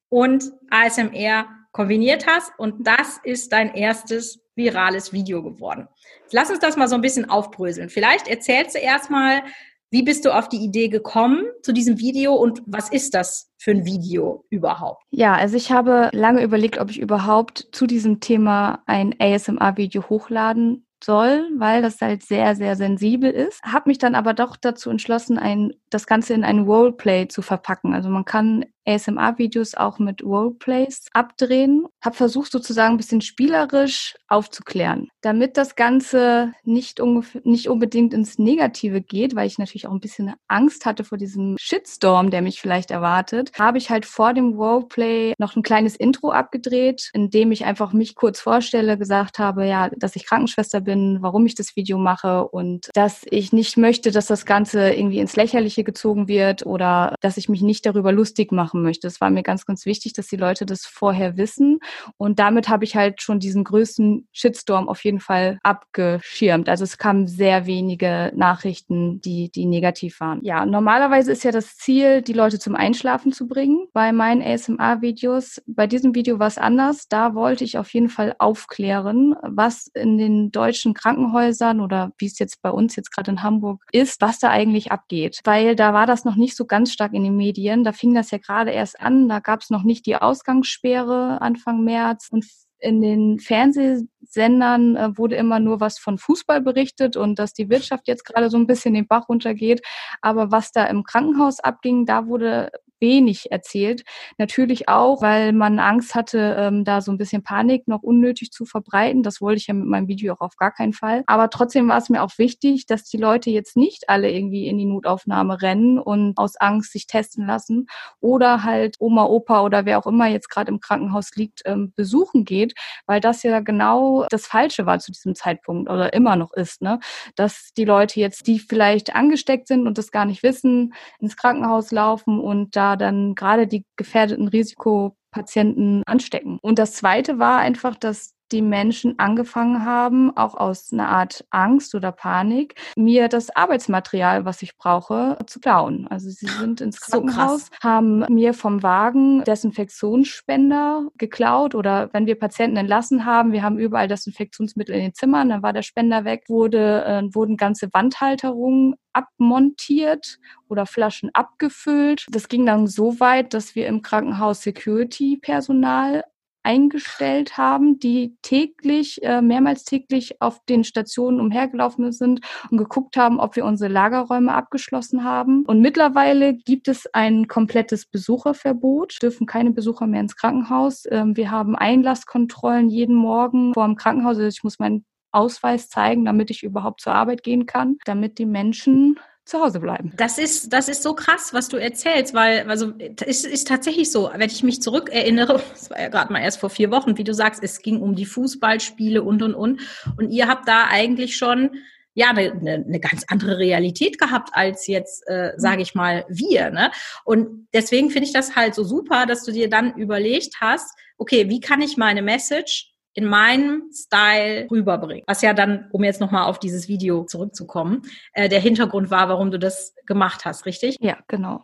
und 0.09 0.51
ASMR 0.69 1.45
kombiniert 1.71 2.25
hast 2.27 2.51
und 2.57 2.85
das 2.87 3.19
ist 3.23 3.51
dein 3.53 3.73
erstes 3.73 4.39
virales 4.55 5.13
Video 5.13 5.43
geworden. 5.43 5.87
Lass 6.31 6.49
uns 6.49 6.59
das 6.59 6.75
mal 6.75 6.87
so 6.87 6.95
ein 6.95 7.01
bisschen 7.01 7.29
aufbröseln. 7.29 7.89
Vielleicht 7.89 8.27
erzählst 8.27 8.75
du 8.75 8.79
erstmal, 8.79 9.43
wie 9.91 10.03
bist 10.03 10.25
du 10.25 10.35
auf 10.35 10.49
die 10.49 10.57
Idee 10.57 10.89
gekommen 10.89 11.45
zu 11.63 11.71
diesem 11.71 11.97
Video 11.97 12.35
und 12.35 12.61
was 12.65 12.89
ist 12.89 13.13
das 13.15 13.51
für 13.57 13.71
ein 13.71 13.85
Video 13.85 14.45
überhaupt? 14.49 15.03
Ja, 15.09 15.33
also 15.33 15.57
ich 15.57 15.71
habe 15.71 16.09
lange 16.11 16.43
überlegt, 16.43 16.79
ob 16.79 16.91
ich 16.91 16.99
überhaupt 16.99 17.69
zu 17.71 17.87
diesem 17.87 18.19
Thema 18.19 18.83
ein 18.85 19.15
ASMR-Video 19.19 20.09
hochladen 20.09 20.85
soll, 21.03 21.49
weil 21.57 21.81
das 21.81 22.01
halt 22.01 22.23
sehr, 22.23 22.55
sehr 22.55 22.75
sensibel 22.75 23.31
ist. 23.31 23.61
Habe 23.63 23.89
mich 23.89 23.97
dann 23.97 24.15
aber 24.15 24.33
doch 24.33 24.55
dazu 24.57 24.89
entschlossen, 24.89 25.37
ein, 25.37 25.73
das 25.89 26.07
Ganze 26.07 26.33
in 26.33 26.43
ein 26.43 26.59
Roleplay 26.59 27.27
zu 27.27 27.41
verpacken. 27.41 27.93
Also 27.93 28.09
man 28.09 28.25
kann 28.25 28.65
ASMR-Videos 28.85 29.75
auch 29.75 29.99
mit 29.99 30.23
Roleplays 30.23 31.07
abdrehen. 31.13 31.85
Habe 32.03 32.15
versucht, 32.15 32.51
sozusagen 32.51 32.95
ein 32.95 32.97
bisschen 32.97 33.21
spielerisch 33.21 34.15
aufzuklären. 34.27 35.09
Damit 35.21 35.57
das 35.57 35.75
Ganze 35.75 36.53
nicht, 36.63 37.01
nicht 37.43 37.67
unbedingt 37.67 38.13
ins 38.13 38.39
Negative 38.39 39.01
geht, 39.01 39.35
weil 39.35 39.47
ich 39.47 39.57
natürlich 39.57 39.87
auch 39.87 39.91
ein 39.91 39.99
bisschen 39.99 40.33
Angst 40.47 40.85
hatte 40.85 41.03
vor 41.03 41.17
diesem 41.17 41.55
Shitstorm, 41.59 42.31
der 42.31 42.41
mich 42.41 42.61
vielleicht 42.61 42.91
erwartet, 42.91 43.51
habe 43.57 43.77
ich 43.77 43.89
halt 43.89 44.05
vor 44.05 44.33
dem 44.33 44.53
Roleplay 44.53 45.33
noch 45.37 45.55
ein 45.55 45.63
kleines 45.63 45.95
Intro 45.95 46.31
abgedreht, 46.31 47.09
in 47.13 47.29
dem 47.29 47.51
ich 47.51 47.65
einfach 47.65 47.93
mich 47.93 48.15
kurz 48.15 48.39
vorstelle, 48.39 48.97
gesagt 48.97 49.39
habe, 49.39 49.65
ja, 49.65 49.89
dass 49.97 50.15
ich 50.15 50.25
Krankenschwester 50.25 50.81
bin, 50.81 51.17
warum 51.21 51.45
ich 51.45 51.55
das 51.55 51.75
Video 51.75 51.97
mache 51.97 52.47
und 52.47 52.89
dass 52.93 53.25
ich 53.29 53.53
nicht 53.53 53.77
möchte, 53.77 54.11
dass 54.11 54.27
das 54.27 54.45
Ganze 54.45 54.91
irgendwie 54.91 55.19
ins 55.19 55.35
Lächerliche 55.35 55.83
gezogen 55.83 56.27
wird 56.27 56.65
oder 56.65 57.15
dass 57.21 57.37
ich 57.37 57.49
mich 57.49 57.61
nicht 57.61 57.85
darüber 57.85 58.11
lustig 58.11 58.51
mache 58.51 58.78
machen 58.79 58.83
möchte. 58.83 59.07
Es 59.07 59.21
war 59.21 59.29
mir 59.29 59.43
ganz, 59.43 59.65
ganz 59.65 59.85
wichtig, 59.85 60.13
dass 60.13 60.27
die 60.27 60.37
Leute 60.37 60.65
das 60.65 60.85
vorher 60.85 61.37
wissen. 61.37 61.79
Und 62.17 62.39
damit 62.39 62.69
habe 62.69 62.83
ich 62.83 62.95
halt 62.95 63.21
schon 63.21 63.39
diesen 63.39 63.63
größten 63.63 64.27
Shitstorm 64.31 64.89
auf 64.89 65.03
jeden 65.03 65.19
Fall 65.19 65.59
abgeschirmt. 65.63 66.69
Also 66.69 66.83
es 66.83 66.97
kamen 66.97 67.27
sehr 67.27 67.65
wenige 67.65 68.31
Nachrichten, 68.35 69.21
die, 69.21 69.51
die 69.51 69.65
negativ 69.65 70.19
waren. 70.19 70.39
Ja, 70.43 70.65
normalerweise 70.65 71.31
ist 71.31 71.43
ja 71.43 71.51
das 71.51 71.77
Ziel, 71.77 72.21
die 72.21 72.33
Leute 72.33 72.59
zum 72.59 72.75
Einschlafen 72.75 73.31
zu 73.31 73.47
bringen 73.47 73.87
bei 73.93 74.11
meinen 74.11 74.41
ASMR-Videos. 74.41 75.61
Bei 75.67 75.87
diesem 75.87 76.15
Video 76.15 76.39
war 76.39 76.47
es 76.47 76.57
anders. 76.57 77.07
Da 77.09 77.35
wollte 77.35 77.63
ich 77.63 77.77
auf 77.77 77.93
jeden 77.93 78.09
Fall 78.09 78.35
aufklären, 78.39 79.35
was 79.41 79.87
in 79.93 80.17
den 80.17 80.51
deutschen 80.51 80.93
Krankenhäusern 80.93 81.81
oder 81.81 82.11
wie 82.17 82.27
es 82.27 82.39
jetzt 82.39 82.61
bei 82.61 82.69
uns 82.69 82.95
jetzt 82.95 83.11
gerade 83.11 83.31
in 83.31 83.43
Hamburg 83.43 83.85
ist, 83.91 84.21
was 84.21 84.39
da 84.39 84.49
eigentlich 84.49 84.91
abgeht. 84.91 85.39
Weil 85.43 85.75
da 85.75 85.93
war 85.93 86.05
das 86.05 86.25
noch 86.25 86.35
nicht 86.35 86.55
so 86.55 86.65
ganz 86.65 86.91
stark 86.91 87.13
in 87.13 87.23
den 87.23 87.35
Medien. 87.35 87.83
Da 87.83 87.91
fing 87.91 88.13
das 88.13 88.31
ja 88.31 88.37
gerade 88.37 88.58
gerade 88.59 88.71
erst 88.71 88.99
an. 88.99 89.29
Da 89.29 89.39
gab 89.39 89.61
es 89.61 89.69
noch 89.69 89.83
nicht 89.83 90.05
die 90.05 90.17
Ausgangssperre 90.17 91.41
Anfang 91.41 91.83
März 91.83 92.27
und 92.29 92.45
in 92.81 93.01
den 93.01 93.39
Fernsehsendern 93.39 94.95
äh, 94.95 95.17
wurde 95.17 95.35
immer 95.35 95.59
nur 95.59 95.81
was 95.81 95.99
von 95.99 96.17
Fußball 96.17 96.61
berichtet 96.61 97.17
und 97.17 97.37
dass 97.37 97.53
die 97.53 97.69
Wirtschaft 97.69 98.07
jetzt 98.07 98.23
gerade 98.23 98.49
so 98.49 98.57
ein 98.57 98.67
bisschen 98.67 98.93
den 98.93 99.07
Bach 99.07 99.27
runtergeht. 99.27 99.81
Aber 100.21 100.51
was 100.51 100.71
da 100.71 100.85
im 100.85 101.03
Krankenhaus 101.03 101.59
abging, 101.59 102.05
da 102.05 102.27
wurde 102.27 102.71
wenig 102.99 103.51
erzählt. 103.51 104.03
Natürlich 104.37 104.89
auch, 104.89 105.21
weil 105.21 105.53
man 105.53 105.79
Angst 105.79 106.15
hatte, 106.15 106.55
ähm, 106.57 106.83
da 106.83 107.01
so 107.01 107.11
ein 107.11 107.17
bisschen 107.17 107.43
Panik 107.43 107.87
noch 107.87 108.03
unnötig 108.03 108.51
zu 108.51 108.65
verbreiten. 108.65 109.23
Das 109.23 109.41
wollte 109.41 109.57
ich 109.57 109.67
ja 109.67 109.73
mit 109.73 109.87
meinem 109.87 110.07
Video 110.07 110.33
auch 110.33 110.41
auf 110.41 110.55
gar 110.57 110.71
keinen 110.71 110.93
Fall. 110.93 111.23
Aber 111.27 111.49
trotzdem 111.49 111.87
war 111.87 111.97
es 111.97 112.09
mir 112.09 112.23
auch 112.23 112.37
wichtig, 112.37 112.85
dass 112.85 113.03
die 113.05 113.17
Leute 113.17 113.49
jetzt 113.49 113.77
nicht 113.77 114.09
alle 114.09 114.31
irgendwie 114.31 114.67
in 114.67 114.77
die 114.77 114.85
Notaufnahme 114.85 115.61
rennen 115.61 115.99
und 115.99 116.37
aus 116.37 116.55
Angst 116.57 116.91
sich 116.91 117.07
testen 117.07 117.45
lassen 117.45 117.87
oder 118.19 118.63
halt 118.63 118.95
Oma, 118.99 119.25
Opa 119.25 119.61
oder 119.63 119.85
wer 119.85 119.99
auch 119.99 120.07
immer 120.07 120.27
jetzt 120.27 120.49
gerade 120.49 120.71
im 120.71 120.79
Krankenhaus 120.79 121.31
liegt, 121.35 121.61
ähm, 121.65 121.93
besuchen 121.95 122.45
geht, 122.45 122.73
weil 123.05 123.19
das 123.19 123.43
ja 123.43 123.59
genau 123.59 124.25
das 124.29 124.45
Falsche 124.47 124.85
war 124.85 124.99
zu 124.99 125.11
diesem 125.11 125.35
Zeitpunkt 125.35 125.89
oder 125.89 126.13
immer 126.13 126.35
noch 126.35 126.53
ist, 126.53 126.81
ne? 126.81 126.99
Dass 127.35 127.71
die 127.77 127.85
Leute 127.85 128.19
jetzt, 128.19 128.47
die 128.47 128.59
vielleicht 128.59 129.15
angesteckt 129.15 129.67
sind 129.67 129.87
und 129.87 129.97
das 129.97 130.11
gar 130.11 130.25
nicht 130.25 130.43
wissen, 130.43 130.93
ins 131.19 131.37
Krankenhaus 131.37 131.91
laufen 131.91 132.39
und 132.39 132.75
da 132.75 132.88
dann 132.95 133.35
gerade 133.35 133.67
die 133.67 133.85
gefährdeten 133.95 134.47
Risikopatienten 134.47 136.03
anstecken. 136.05 136.59
Und 136.61 136.79
das 136.79 136.93
Zweite 136.93 137.39
war 137.39 137.59
einfach, 137.59 137.95
dass 137.95 138.33
die 138.51 138.61
Menschen 138.61 139.17
angefangen 139.19 139.85
haben, 139.85 140.35
auch 140.35 140.55
aus 140.55 140.91
einer 140.91 141.09
Art 141.09 141.45
Angst 141.49 141.95
oder 141.95 142.11
Panik, 142.11 142.75
mir 142.95 143.27
das 143.27 143.55
Arbeitsmaterial, 143.55 144.45
was 144.45 144.61
ich 144.61 144.77
brauche, 144.77 145.37
zu 145.45 145.59
klauen. 145.59 146.07
Also 146.09 146.29
sie 146.29 146.47
sind 146.47 146.81
ins 146.81 146.99
Krankenhaus, 146.99 147.67
so 147.67 147.87
haben 147.87 148.19
mir 148.29 148.53
vom 148.53 148.83
Wagen 148.83 149.43
Desinfektionsspender 149.43 151.07
geklaut 151.17 151.75
oder 151.75 152.09
wenn 152.13 152.25
wir 152.25 152.37
Patienten 152.37 152.77
entlassen 152.77 153.25
haben, 153.25 153.51
wir 153.51 153.63
haben 153.63 153.77
überall 153.77 154.07
Desinfektionsmittel 154.07 154.95
in 154.95 155.01
den 155.01 155.13
Zimmern, 155.13 155.49
dann 155.49 155.63
war 155.63 155.73
der 155.73 155.83
Spender 155.83 156.25
weg, 156.25 156.45
wurde, 156.47 157.05
äh, 157.05 157.35
wurden 157.35 157.57
ganze 157.57 157.89
Wandhalterungen 157.93 158.95
abmontiert 159.13 160.39
oder 160.67 160.85
Flaschen 160.85 161.29
abgefüllt. 161.33 162.27
Das 162.29 162.47
ging 162.47 162.65
dann 162.65 162.87
so 162.87 163.19
weit, 163.19 163.53
dass 163.53 163.75
wir 163.75 163.87
im 163.87 164.01
Krankenhaus 164.01 164.61
Security-Personal 164.61 166.23
eingestellt 166.63 167.57
haben, 167.57 167.99
die 167.99 168.35
täglich, 168.41 169.21
äh, 169.23 169.41
mehrmals 169.41 169.83
täglich 169.83 170.41
auf 170.41 170.59
den 170.67 170.83
Stationen 170.83 171.39
umhergelaufen 171.39 172.11
sind 172.11 172.41
und 172.69 172.77
geguckt 172.77 173.17
haben, 173.17 173.39
ob 173.39 173.55
wir 173.55 173.65
unsere 173.65 173.91
Lagerräume 173.91 174.53
abgeschlossen 174.53 175.23
haben. 175.23 175.65
Und 175.65 175.81
mittlerweile 175.81 176.55
gibt 176.55 176.87
es 176.87 177.07
ein 177.13 177.47
komplettes 177.47 178.05
Besucherverbot, 178.05 179.17
dürfen 179.21 179.47
keine 179.47 179.71
Besucher 179.71 180.07
mehr 180.07 180.21
ins 180.21 180.35
Krankenhaus. 180.35 181.03
Ähm, 181.09 181.35
wir 181.37 181.51
haben 181.51 181.75
Einlasskontrollen 181.75 182.89
jeden 182.89 183.15
Morgen 183.15 183.73
vor 183.73 183.85
dem 183.85 183.95
Krankenhaus. 183.95 184.37
Also 184.37 184.47
ich 184.47 184.63
muss 184.63 184.79
meinen 184.79 185.05
Ausweis 185.31 185.89
zeigen, 185.89 186.25
damit 186.25 186.49
ich 186.49 186.63
überhaupt 186.63 187.01
zur 187.01 187.13
Arbeit 187.13 187.43
gehen 187.43 187.65
kann, 187.65 187.97
damit 188.05 188.37
die 188.37 188.45
Menschen 188.45 189.19
zu 189.49 189.59
Hause 189.59 189.79
bleiben. 189.79 190.13
Das 190.15 190.37
ist, 190.37 190.71
das 190.71 190.87
ist 190.87 191.03
so 191.03 191.13
krass, 191.13 191.53
was 191.53 191.67
du 191.69 191.77
erzählst, 191.77 192.33
weil, 192.33 192.69
also, 192.69 192.93
es 193.25 193.43
ist 193.43 193.67
tatsächlich 193.67 194.11
so, 194.11 194.29
wenn 194.33 194.49
ich 194.49 194.63
mich 194.63 194.81
zurückerinnere, 194.81 195.61
das 195.71 195.89
war 195.89 195.99
ja 195.99 196.09
gerade 196.09 196.31
mal 196.31 196.41
erst 196.41 196.59
vor 196.59 196.69
vier 196.69 196.91
Wochen, 196.91 197.17
wie 197.17 197.23
du 197.23 197.33
sagst, 197.33 197.63
es 197.63 197.81
ging 197.81 197.99
um 198.01 198.15
die 198.15 198.25
Fußballspiele 198.25 199.21
und, 199.21 199.41
und, 199.41 199.55
und. 199.55 199.81
Und 200.17 200.31
ihr 200.31 200.47
habt 200.47 200.67
da 200.67 200.85
eigentlich 200.89 201.35
schon, 201.35 201.71
ja, 202.13 202.29
eine, 202.29 202.51
eine, 202.51 202.83
eine 202.85 202.99
ganz 202.99 203.23
andere 203.27 203.57
Realität 203.57 204.19
gehabt 204.19 204.49
als 204.53 204.87
jetzt, 204.87 205.23
äh, 205.27 205.53
mhm. 205.53 205.59
sage 205.59 205.81
ich 205.81 205.95
mal, 205.95 206.25
wir. 206.27 206.69
Ne? 206.69 206.91
Und 207.23 207.67
deswegen 207.73 208.09
finde 208.09 208.27
ich 208.27 208.33
das 208.33 208.55
halt 208.55 208.75
so 208.75 208.83
super, 208.83 209.25
dass 209.25 209.43
du 209.43 209.51
dir 209.51 209.69
dann 209.69 209.95
überlegt 209.95 210.55
hast, 210.59 210.97
okay, 211.17 211.49
wie 211.49 211.59
kann 211.59 211.81
ich 211.81 211.97
meine 211.97 212.21
Message 212.21 212.88
in 213.13 213.25
meinem 213.25 213.89
Style 213.93 214.67
rüberbringen. 214.69 215.23
Was 215.27 215.41
ja 215.41 215.53
dann, 215.53 215.87
um 215.91 216.03
jetzt 216.03 216.21
nochmal 216.21 216.45
auf 216.45 216.59
dieses 216.59 216.87
Video 216.87 217.23
zurückzukommen, 217.25 218.03
äh, 218.33 218.49
der 218.49 218.59
Hintergrund 218.59 219.11
war, 219.11 219.29
warum 219.29 219.51
du 219.51 219.59
das 219.59 219.95
gemacht 220.05 220.45
hast, 220.45 220.65
richtig? 220.65 220.97
Ja, 220.99 221.17
genau. 221.27 221.63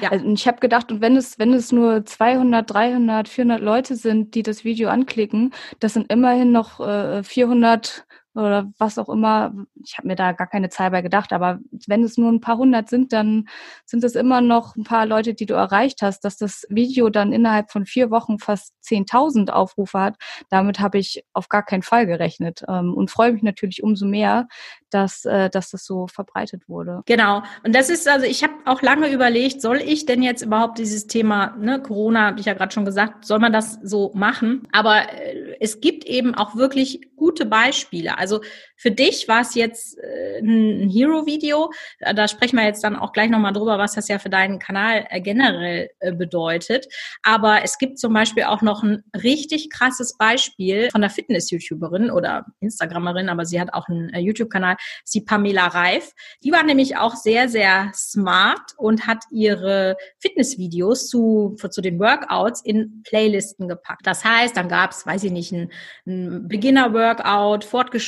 Ja. 0.00 0.10
Also 0.10 0.26
ich 0.26 0.46
habe 0.46 0.60
gedacht, 0.60 0.90
und 0.90 1.00
wenn 1.00 1.16
es, 1.16 1.38
wenn 1.38 1.52
es 1.52 1.70
nur 1.70 2.04
200, 2.04 2.70
300, 2.70 3.28
400 3.28 3.60
Leute 3.60 3.94
sind, 3.94 4.34
die 4.34 4.42
das 4.42 4.64
Video 4.64 4.88
anklicken, 4.88 5.52
das 5.80 5.94
sind 5.94 6.10
immerhin 6.10 6.52
noch 6.52 6.80
äh, 6.80 7.22
400 7.22 8.06
oder 8.36 8.70
was 8.78 8.98
auch 8.98 9.08
immer. 9.08 9.52
Ich 9.82 9.98
habe 9.98 10.08
mir 10.08 10.16
da 10.16 10.32
gar 10.32 10.46
keine 10.46 10.68
Zahl 10.68 10.90
bei 10.90 11.02
gedacht, 11.02 11.32
aber 11.32 11.58
wenn 11.86 12.04
es 12.04 12.16
nur 12.18 12.30
ein 12.30 12.40
paar 12.40 12.58
hundert 12.58 12.88
sind, 12.88 13.12
dann 13.12 13.48
sind 13.84 14.04
es 14.04 14.14
immer 14.14 14.40
noch 14.40 14.76
ein 14.76 14.84
paar 14.84 15.06
Leute, 15.06 15.34
die 15.34 15.46
du 15.46 15.54
erreicht 15.54 16.02
hast. 16.02 16.20
Dass 16.20 16.36
das 16.36 16.66
Video 16.68 17.08
dann 17.08 17.32
innerhalb 17.32 17.70
von 17.70 17.86
vier 17.86 18.10
Wochen 18.10 18.38
fast 18.38 18.74
10.000 18.84 19.50
Aufrufe 19.50 19.98
hat, 19.98 20.16
damit 20.50 20.80
habe 20.80 20.98
ich 20.98 21.24
auf 21.32 21.48
gar 21.48 21.64
keinen 21.64 21.82
Fall 21.82 22.06
gerechnet 22.06 22.62
ähm, 22.68 22.94
und 22.94 23.10
freue 23.10 23.32
mich 23.32 23.42
natürlich 23.42 23.82
umso 23.82 24.06
mehr, 24.06 24.46
dass, 24.90 25.24
äh, 25.24 25.50
dass 25.50 25.70
das 25.70 25.84
so 25.84 26.06
verbreitet 26.06 26.68
wurde. 26.68 27.02
Genau. 27.06 27.42
Und 27.64 27.74
das 27.74 27.90
ist, 27.90 28.08
also 28.08 28.26
ich 28.26 28.42
habe 28.42 28.54
auch 28.64 28.82
lange 28.82 29.10
überlegt, 29.10 29.60
soll 29.60 29.78
ich 29.78 30.06
denn 30.06 30.22
jetzt 30.22 30.42
überhaupt 30.42 30.78
dieses 30.78 31.06
Thema, 31.06 31.56
ne, 31.58 31.80
Corona, 31.80 32.26
habe 32.26 32.40
ich 32.40 32.46
ja 32.46 32.54
gerade 32.54 32.72
schon 32.72 32.84
gesagt, 32.84 33.24
soll 33.24 33.38
man 33.38 33.52
das 33.52 33.78
so 33.82 34.12
machen? 34.14 34.68
Aber 34.72 35.12
äh, 35.12 35.56
es 35.60 35.80
gibt 35.80 36.04
eben 36.04 36.34
auch 36.34 36.56
wirklich 36.56 37.00
gute 37.16 37.46
Beispiele. 37.46 38.18
Also 38.26 38.40
für 38.76 38.90
dich 38.90 39.28
war 39.28 39.42
es 39.42 39.54
jetzt 39.54 39.98
äh, 39.98 40.40
ein 40.40 40.90
Hero-Video. 40.90 41.70
Da 42.00 42.26
sprechen 42.26 42.56
wir 42.56 42.64
jetzt 42.64 42.82
dann 42.82 42.96
auch 42.96 43.12
gleich 43.12 43.30
nochmal 43.30 43.52
drüber, 43.52 43.78
was 43.78 43.94
das 43.94 44.08
ja 44.08 44.18
für 44.18 44.30
deinen 44.30 44.58
Kanal 44.58 45.06
äh, 45.10 45.20
generell 45.20 45.90
äh, 46.00 46.12
bedeutet. 46.12 46.88
Aber 47.22 47.62
es 47.62 47.78
gibt 47.78 48.00
zum 48.00 48.12
Beispiel 48.12 48.42
auch 48.42 48.62
noch 48.62 48.82
ein 48.82 49.04
richtig 49.14 49.70
krasses 49.70 50.16
Beispiel 50.18 50.90
von 50.90 51.04
einer 51.04 51.10
Fitness-YouTuberin 51.10 52.10
oder 52.10 52.46
Instagramerin, 52.58 53.28
aber 53.28 53.46
sie 53.46 53.60
hat 53.60 53.72
auch 53.72 53.86
einen 53.88 54.12
YouTube-Kanal, 54.12 54.76
sie 55.04 55.20
Pamela 55.20 55.68
Reif. 55.68 56.10
Die 56.42 56.50
war 56.50 56.64
nämlich 56.64 56.96
auch 56.96 57.14
sehr, 57.14 57.48
sehr 57.48 57.92
smart 57.94 58.72
und 58.76 59.06
hat 59.06 59.22
ihre 59.30 59.96
Fitnessvideos 60.18 61.08
zu, 61.08 61.56
zu 61.70 61.80
den 61.80 62.00
Workouts 62.00 62.60
in 62.62 63.02
Playlisten 63.04 63.68
gepackt. 63.68 64.04
Das 64.04 64.24
heißt, 64.24 64.56
dann 64.56 64.68
gab 64.68 64.90
es, 64.90 65.06
weiß 65.06 65.22
ich 65.22 65.32
nicht, 65.32 65.52
ein, 65.52 65.70
ein 66.06 66.48
Beginner-Workout, 66.48 67.64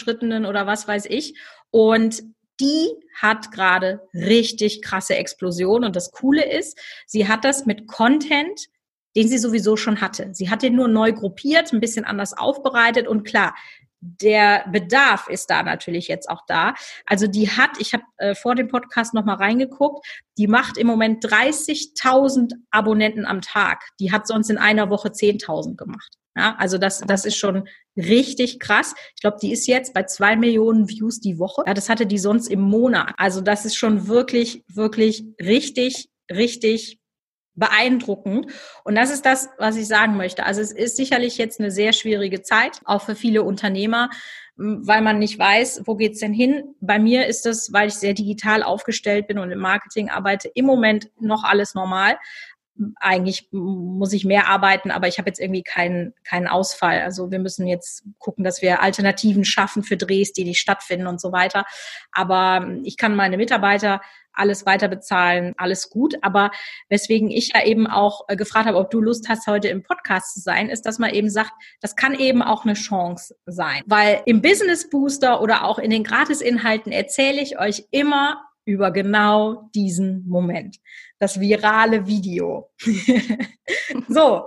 fortgeschrittenen 0.09 0.47
oder 0.47 0.67
was 0.67 0.89
weiß 0.89 1.07
ich. 1.07 1.39
Und 1.71 2.23
die 2.61 2.89
hat 3.21 3.53
gerade 3.53 4.01
richtig 4.15 4.83
krasse 4.83 5.17
Explosion. 5.17 5.85
Und 5.85 5.95
das 5.95 6.11
Coole 6.11 6.45
ist, 6.45 6.79
sie 7.07 7.29
hat 7.29 7.45
das 7.45 7.67
mit 7.67 7.87
Content, 7.87 8.67
den 9.17 9.29
sie 9.29 9.39
sowieso 9.39 9.77
schon 9.77 10.01
hatte. 10.01 10.31
Sie 10.33 10.51
hat 10.51 10.63
den 10.63 10.75
nur 10.75 10.89
neu 10.89 11.13
gruppiert, 11.13 11.73
ein 11.73 11.81
bisschen 11.81 12.05
anders 12.05 12.37
aufbereitet 12.37 13.07
und 13.07 13.25
klar, 13.25 13.55
der 14.01 14.65
Bedarf 14.71 15.29
ist 15.29 15.51
da 15.51 15.65
natürlich 15.65 16.07
jetzt 16.07 16.31
auch 16.31 16.43
da. 16.47 16.75
Also 17.05 17.27
die 17.27 17.51
hat, 17.51 17.71
ich 17.81 17.95
habe 17.95 18.05
äh, 18.19 18.37
vor 18.37 18.55
dem 18.55 18.69
Podcast 18.69 19.13
noch 19.13 19.25
mal 19.25 19.35
reingeguckt, 19.35 20.07
die 20.37 20.47
macht 20.47 20.79
im 20.79 20.87
Moment 20.87 21.25
30.000 21.25 22.53
Abonnenten 22.71 23.27
am 23.27 23.41
Tag. 23.41 23.83
Die 23.99 24.13
hat 24.13 24.29
sonst 24.29 24.51
in 24.51 24.59
einer 24.59 24.89
Woche 24.89 25.09
10.000 25.09 25.75
gemacht. 25.75 26.15
Ja, 26.39 26.55
also 26.57 26.79
das, 26.79 27.01
das 27.01 27.25
ist 27.25 27.37
schon 27.37 27.69
richtig 27.97 28.61
krass. 28.61 28.95
Ich 29.17 29.23
glaube, 29.23 29.39
die 29.43 29.51
ist 29.51 29.67
jetzt 29.67 29.93
bei 29.93 30.05
zwei 30.05 30.37
Millionen 30.37 30.89
Views 30.89 31.19
die 31.19 31.41
Woche. 31.41 31.65
Ja, 31.67 31.75
das 31.75 31.89
hatte 31.89 32.07
die 32.07 32.19
sonst 32.19 32.47
im 32.47 32.61
Monat. 32.61 33.13
Also 33.17 33.41
das 33.41 33.65
ist 33.65 33.75
schon 33.75 34.07
wirklich, 34.07 34.63
wirklich 34.69 35.25
richtig, 35.41 36.09
richtig 36.31 37.01
beeindruckend. 37.57 38.53
Und 38.85 38.95
das 38.95 39.11
ist 39.11 39.27
das, 39.27 39.49
was 39.59 39.75
ich 39.75 39.89
sagen 39.89 40.17
möchte. 40.17 40.47
Also 40.47 40.61
es 40.61 40.71
ist 40.71 40.97
sicherlich 40.97 41.39
jetzt 41.39 41.59
eine 41.59 41.73
sehr 41.73 41.93
schwierige 41.93 42.43
Zeit, 42.43 42.83
auch 42.85 43.03
für 43.03 43.17
viele 43.17 43.43
Unternehmer, 43.43 44.09
weil 44.57 45.03
man 45.03 45.19
nicht 45.19 45.41
weiß, 45.41 45.83
wo 45.87 45.97
geht's 45.97 46.21
denn 46.21 46.33
hin. 46.33 46.77
Bei 46.81 47.01
mir 47.01 47.27
ist 47.27 47.47
das, 47.47 47.73
weil 47.73 47.89
ich 47.89 47.95
sehr 47.95 48.15
digital 48.15 48.63
aufgestellt 48.63 49.27
bin 49.27 49.39
und 49.39 49.51
im 49.51 49.59
Marketing 49.59 50.09
arbeite, 50.09 50.49
im 50.55 50.67
Moment 50.67 51.11
noch 51.21 51.43
alles 51.43 51.75
normal 51.75 52.17
eigentlich 53.01 53.49
muss 53.53 54.13
ich 54.13 54.25
mehr 54.25 54.49
arbeiten, 54.49 54.91
aber 54.91 55.09
ich 55.09 55.19
habe 55.19 55.29
jetzt 55.29 55.41
irgendwie 55.41 55.63
keinen 55.63 56.15
keinen 56.25 56.47
Ausfall. 56.47 57.01
Also 57.01 57.31
wir 57.31 57.39
müssen 57.39 57.67
jetzt 57.67 58.05
gucken, 58.19 58.45
dass 58.45 58.63
wir 58.63 58.83
Alternativen 58.83 59.45
schaffen 59.45 59.83
für 59.83 59.97
Drehs, 59.97 60.33
die 60.33 60.45
nicht 60.45 60.61
stattfinden 60.61 61.07
und 61.07 61.21
so 61.21 61.33
weiter. 61.33 61.65
Aber 62.13 62.69
ich 62.85 62.97
kann 62.97 63.17
meine 63.17 63.37
Mitarbeiter 63.37 64.01
alles 64.39 64.67
weiter 64.67 64.89
bezahlen, 64.89 65.55
alles 65.57 65.91
gut. 65.91 66.15
Aber 66.23 66.51
weswegen 66.89 67.31
ich 67.31 67.53
ja 67.55 67.65
eben 67.65 67.87
auch 67.87 68.29
äh, 68.29 68.37
gefragt 68.37 68.67
habe, 68.67 68.79
ob 68.79 68.91
du 68.91 69.01
Lust 69.01 69.29
hast, 69.29 69.47
heute 69.47 69.69
im 69.69 69.83
Podcast 69.83 70.35
zu 70.35 70.41
sein, 70.41 70.69
ist, 70.69 70.83
dass 70.83 70.99
man 70.99 71.11
eben 71.11 71.29
sagt, 71.29 71.53
das 71.81 71.97
kann 71.97 72.15
eben 72.15 72.43
auch 72.43 72.65
eine 72.65 72.75
Chance 72.75 73.37
sein. 73.47 73.83
Weil 73.87 74.23
im 74.27 74.41
Business 74.41 74.89
Booster 74.89 75.41
oder 75.43 75.65
auch 75.65 75.79
in 75.79 75.91
den 75.91 76.05
Gratisinhalten 76.05 76.93
erzähle 76.93 77.41
ich 77.41 77.59
euch 77.59 77.87
immer 77.91 78.45
über 78.65 78.91
genau 78.91 79.71
diesen 79.75 80.29
Moment 80.29 80.77
das 81.19 81.39
virale 81.39 82.07
Video. 82.07 82.71
so, 84.09 84.45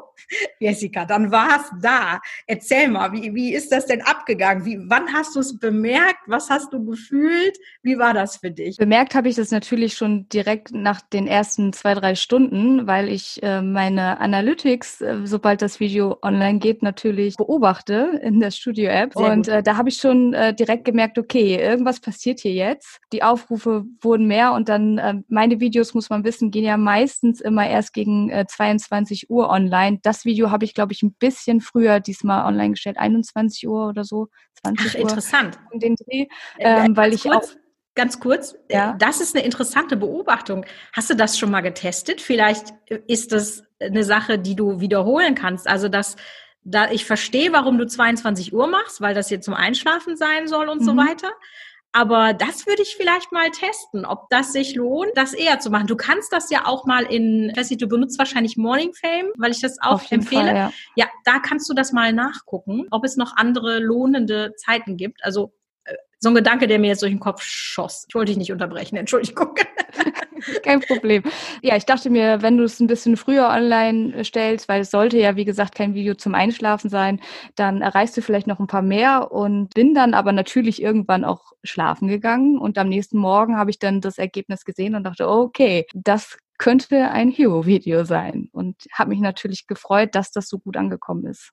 Jessica, 0.59 1.05
dann 1.05 1.31
war 1.31 1.59
es 1.59 1.71
da. 1.81 2.19
Erzähl 2.47 2.87
mal, 2.87 3.11
wie, 3.11 3.33
wie 3.33 3.53
ist 3.53 3.71
das 3.71 3.85
denn 3.85 4.01
abgegangen? 4.01 4.65
Wie, 4.65 4.79
wann 4.83 5.11
hast 5.13 5.35
du 5.35 5.39
es 5.39 5.57
bemerkt? 5.57 6.21
Was 6.27 6.49
hast 6.49 6.71
du 6.73 6.83
gefühlt? 6.85 7.57
Wie 7.83 7.97
war 7.97 8.13
das 8.13 8.37
für 8.37 8.51
dich? 8.51 8.77
Bemerkt 8.77 9.15
habe 9.15 9.29
ich 9.29 9.35
das 9.35 9.51
natürlich 9.51 9.95
schon 9.95 10.29
direkt 10.29 10.73
nach 10.73 11.01
den 11.01 11.27
ersten 11.27 11.73
zwei, 11.73 11.93
drei 11.93 12.15
Stunden, 12.15 12.87
weil 12.87 13.09
ich 13.09 13.41
äh, 13.43 13.61
meine 13.61 14.19
Analytics, 14.19 15.01
äh, 15.01 15.17
sobald 15.25 15.61
das 15.61 15.79
Video 15.79 16.17
online 16.21 16.59
geht, 16.59 16.83
natürlich 16.83 17.35
beobachte 17.35 18.19
in 18.23 18.39
der 18.39 18.51
Studio-App. 18.51 19.15
Und 19.15 19.47
äh, 19.47 19.63
da 19.63 19.77
habe 19.77 19.89
ich 19.89 19.97
schon 19.97 20.33
äh, 20.33 20.53
direkt 20.53 20.85
gemerkt, 20.85 21.17
okay, 21.17 21.55
irgendwas 21.55 21.99
passiert 21.99 22.39
hier 22.39 22.53
jetzt. 22.53 22.99
Die 23.11 23.23
Aufrufe 23.23 23.85
wurden 24.01 24.27
mehr 24.27 24.53
und 24.53 24.69
dann 24.69 24.97
äh, 24.97 25.15
meine 25.27 25.59
Videos, 25.59 25.93
muss 25.93 26.09
man 26.09 26.23
wissen, 26.23 26.51
gehen 26.61 26.69
ja 26.69 26.77
meistens 26.77 27.41
immer 27.41 27.67
erst 27.67 27.93
gegen 27.93 28.29
äh, 28.29 28.45
22 28.47 29.29
Uhr 29.29 29.49
online. 29.49 29.99
Das 30.03 30.25
Video 30.25 30.51
habe 30.51 30.63
ich, 30.63 30.73
glaube 30.73 30.93
ich, 30.93 31.01
ein 31.01 31.13
bisschen 31.13 31.59
früher 31.59 31.99
diesmal 31.99 32.45
online 32.45 32.71
gestellt, 32.71 32.97
21 32.97 33.67
Uhr 33.67 33.89
oder 33.89 34.03
so, 34.03 34.27
20 34.63 34.87
Ach, 34.87 34.95
Uhr. 34.95 35.01
Interessant. 35.01 35.59
Um 35.71 35.79
den 35.79 35.95
Dreh, 35.95 36.27
äh, 36.57 36.85
ähm, 36.85 36.95
weil 36.95 37.13
ich 37.13 37.23
kurz, 37.23 37.51
auch 37.51 37.55
Ganz 37.93 38.21
kurz, 38.21 38.53
äh, 38.69 38.75
ja. 38.75 38.95
das 38.99 39.19
ist 39.19 39.35
eine 39.35 39.43
interessante 39.43 39.97
Beobachtung. 39.97 40.65
Hast 40.93 41.09
du 41.09 41.15
das 41.15 41.37
schon 41.37 41.51
mal 41.51 41.59
getestet? 41.59 42.21
Vielleicht 42.21 42.73
ist 43.07 43.33
das 43.33 43.63
eine 43.81 44.05
Sache, 44.05 44.39
die 44.39 44.55
du 44.55 44.79
wiederholen 44.79 45.35
kannst. 45.35 45.67
Also, 45.67 45.89
dass 45.89 46.15
da 46.63 46.89
ich 46.89 47.05
verstehe, 47.05 47.51
warum 47.51 47.77
du 47.77 47.85
22 47.87 48.53
Uhr 48.53 48.67
machst, 48.67 49.01
weil 49.01 49.13
das 49.13 49.27
hier 49.27 49.41
zum 49.41 49.55
Einschlafen 49.55 50.15
sein 50.15 50.47
soll 50.47 50.69
und 50.69 50.81
mhm. 50.81 50.85
so 50.85 50.95
weiter. 50.95 51.31
Aber 51.93 52.33
das 52.33 52.67
würde 52.67 52.81
ich 52.83 52.95
vielleicht 52.95 53.31
mal 53.31 53.49
testen, 53.51 54.05
ob 54.05 54.29
das 54.29 54.53
sich 54.53 54.75
lohnt, 54.75 55.11
das 55.15 55.33
eher 55.33 55.59
zu 55.59 55.69
machen. 55.69 55.87
Du 55.87 55.97
kannst 55.97 56.31
das 56.31 56.49
ja 56.49 56.65
auch 56.65 56.85
mal 56.85 57.03
in, 57.03 57.49
ich 57.49 57.57
weiß 57.57 57.69
nicht, 57.69 57.81
du 57.81 57.87
benutzt 57.87 58.17
wahrscheinlich 58.17 58.55
Morning 58.55 58.93
Fame, 58.93 59.31
weil 59.37 59.51
ich 59.51 59.59
das 59.59 59.77
auch 59.81 60.01
empfehle. 60.09 60.45
Fall, 60.45 60.55
ja. 60.55 60.73
ja, 60.95 61.05
da 61.25 61.39
kannst 61.39 61.69
du 61.69 61.73
das 61.73 61.91
mal 61.91 62.13
nachgucken, 62.13 62.87
ob 62.91 63.03
es 63.03 63.17
noch 63.17 63.35
andere 63.35 63.79
lohnende 63.79 64.53
Zeiten 64.55 64.95
gibt. 64.95 65.23
Also 65.23 65.53
so 66.21 66.29
ein 66.29 66.35
Gedanke, 66.35 66.67
der 66.67 66.79
mir 66.79 66.87
jetzt 66.87 67.01
durch 67.01 67.11
den 67.11 67.19
Kopf 67.19 67.41
schoss. 67.41 68.05
Ich 68.07 68.15
wollte 68.15 68.29
dich 68.29 68.37
nicht 68.37 68.51
unterbrechen, 68.51 68.95
Entschuldigung. 68.97 69.55
Kein 70.63 70.81
Problem. 70.81 71.23
Ja, 71.61 71.75
ich 71.75 71.85
dachte 71.85 72.09
mir, 72.09 72.41
wenn 72.41 72.57
du 72.57 72.63
es 72.63 72.79
ein 72.79 72.87
bisschen 72.87 73.17
früher 73.17 73.49
online 73.49 74.23
stellst, 74.23 74.67
weil 74.67 74.81
es 74.81 74.91
sollte 74.91 75.17
ja, 75.17 75.35
wie 75.35 75.45
gesagt, 75.45 75.75
kein 75.75 75.93
Video 75.93 76.15
zum 76.15 76.35
Einschlafen 76.35 76.89
sein, 76.89 77.19
dann 77.55 77.81
erreichst 77.81 78.17
du 78.17 78.21
vielleicht 78.21 78.47
noch 78.47 78.59
ein 78.59 78.67
paar 78.67 78.81
mehr 78.81 79.31
und 79.31 79.73
bin 79.73 79.93
dann 79.93 80.13
aber 80.13 80.31
natürlich 80.31 80.81
irgendwann 80.81 81.23
auch 81.23 81.53
schlafen 81.63 82.07
gegangen. 82.07 82.57
Und 82.57 82.77
am 82.77 82.89
nächsten 82.89 83.17
Morgen 83.17 83.57
habe 83.57 83.69
ich 83.71 83.79
dann 83.79 84.01
das 84.01 84.17
Ergebnis 84.17 84.65
gesehen 84.65 84.95
und 84.95 85.03
dachte, 85.03 85.27
okay, 85.29 85.85
das 85.93 86.37
könnte 86.57 87.09
ein 87.11 87.31
Hero-Video 87.31 88.05
sein. 88.05 88.49
Und 88.51 88.75
habe 88.93 89.09
mich 89.09 89.19
natürlich 89.19 89.67
gefreut, 89.67 90.09
dass 90.13 90.31
das 90.31 90.47
so 90.47 90.59
gut 90.59 90.77
angekommen 90.77 91.25
ist. 91.25 91.51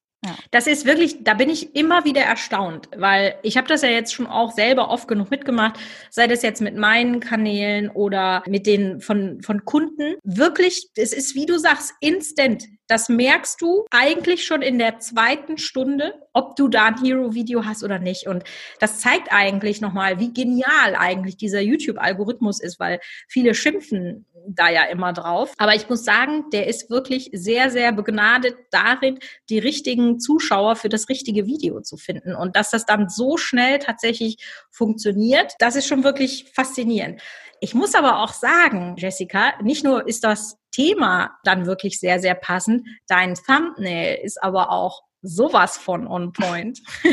Das 0.50 0.66
ist 0.66 0.84
wirklich, 0.84 1.22
da 1.22 1.34
bin 1.34 1.48
ich 1.48 1.76
immer 1.76 2.04
wieder 2.04 2.22
erstaunt, 2.22 2.88
weil 2.96 3.37
ich 3.42 3.56
habe 3.56 3.68
das 3.68 3.82
ja 3.82 3.88
jetzt 3.88 4.12
schon 4.12 4.26
auch 4.26 4.50
selber 4.50 4.90
oft 4.90 5.06
genug 5.06 5.30
mitgemacht, 5.30 5.78
sei 6.10 6.26
das 6.26 6.42
jetzt 6.42 6.60
mit 6.60 6.76
meinen 6.76 7.20
Kanälen 7.20 7.88
oder 7.90 8.42
mit 8.46 8.66
den 8.66 9.00
von, 9.00 9.40
von 9.42 9.64
Kunden. 9.64 10.16
Wirklich, 10.25 10.88
es 10.96 11.12
ist, 11.12 11.34
wie 11.34 11.46
du 11.46 11.58
sagst, 11.58 11.92
instant. 12.00 12.64
Das 12.88 13.10
merkst 13.10 13.60
du 13.60 13.84
eigentlich 13.90 14.46
schon 14.46 14.62
in 14.62 14.78
der 14.78 14.98
zweiten 14.98 15.58
Stunde, 15.58 16.14
ob 16.32 16.56
du 16.56 16.68
da 16.68 16.87
ein 16.87 17.02
Hero-Video 17.02 17.66
hast 17.66 17.84
oder 17.84 17.98
nicht. 17.98 18.26
Und 18.26 18.44
das 18.80 19.00
zeigt 19.00 19.28
eigentlich 19.30 19.82
nochmal, 19.82 20.18
wie 20.18 20.32
genial 20.32 20.96
eigentlich 20.96 21.37
dieser 21.37 21.60
YouTube-Algorithmus 21.60 22.60
ist, 22.60 22.80
weil 22.80 22.98
viele 23.28 23.54
schimpfen 23.54 24.25
da 24.47 24.68
ja 24.71 24.85
immer 24.85 25.12
drauf. 25.12 25.52
Aber 25.59 25.75
ich 25.75 25.88
muss 25.88 26.04
sagen, 26.04 26.45
der 26.52 26.66
ist 26.66 26.90
wirklich 26.90 27.30
sehr, 27.33 27.71
sehr 27.71 27.92
begnadet 27.92 28.57
darin, 28.71 29.18
die 29.49 29.59
richtigen 29.59 30.21
Zuschauer 30.21 30.76
für 30.76 30.88
das 30.88 31.09
richtige 31.09 31.47
Video 31.47 31.80
zu 31.80 31.97
finden. 31.97 32.35
Und 32.35 32.57
dass 32.57 32.71
das 32.71 32.87
dann 32.87 33.09
so 33.09 33.37
schnell 33.37 33.78
tatsächlich 33.78 34.37
funktioniert, 34.71 35.52
das 35.59 35.76
ist 35.76 35.87
schon 35.87 36.04
wirklich 36.04 36.50
faszinierend. 36.54 37.21
Ich 37.61 37.75
muss 37.75 37.95
aber 37.95 38.23
auch 38.23 38.33
sagen, 38.33 38.95
Jessica, 38.97 39.54
nicht 39.62 39.85
nur 39.85 40.07
ist 40.07 40.23
das 40.23 40.59
Thema 40.71 41.37
dann 41.42 41.66
wirklich 41.66 41.99
sehr, 41.99 42.21
sehr 42.21 42.35
passend, 42.35 42.87
dein 43.09 43.35
Thumbnail 43.35 44.21
ist 44.23 44.42
aber 44.42 44.71
auch 44.71 45.02
sowas 45.23 45.76
von 45.76 46.07
on 46.07 46.33
point. 46.33 46.80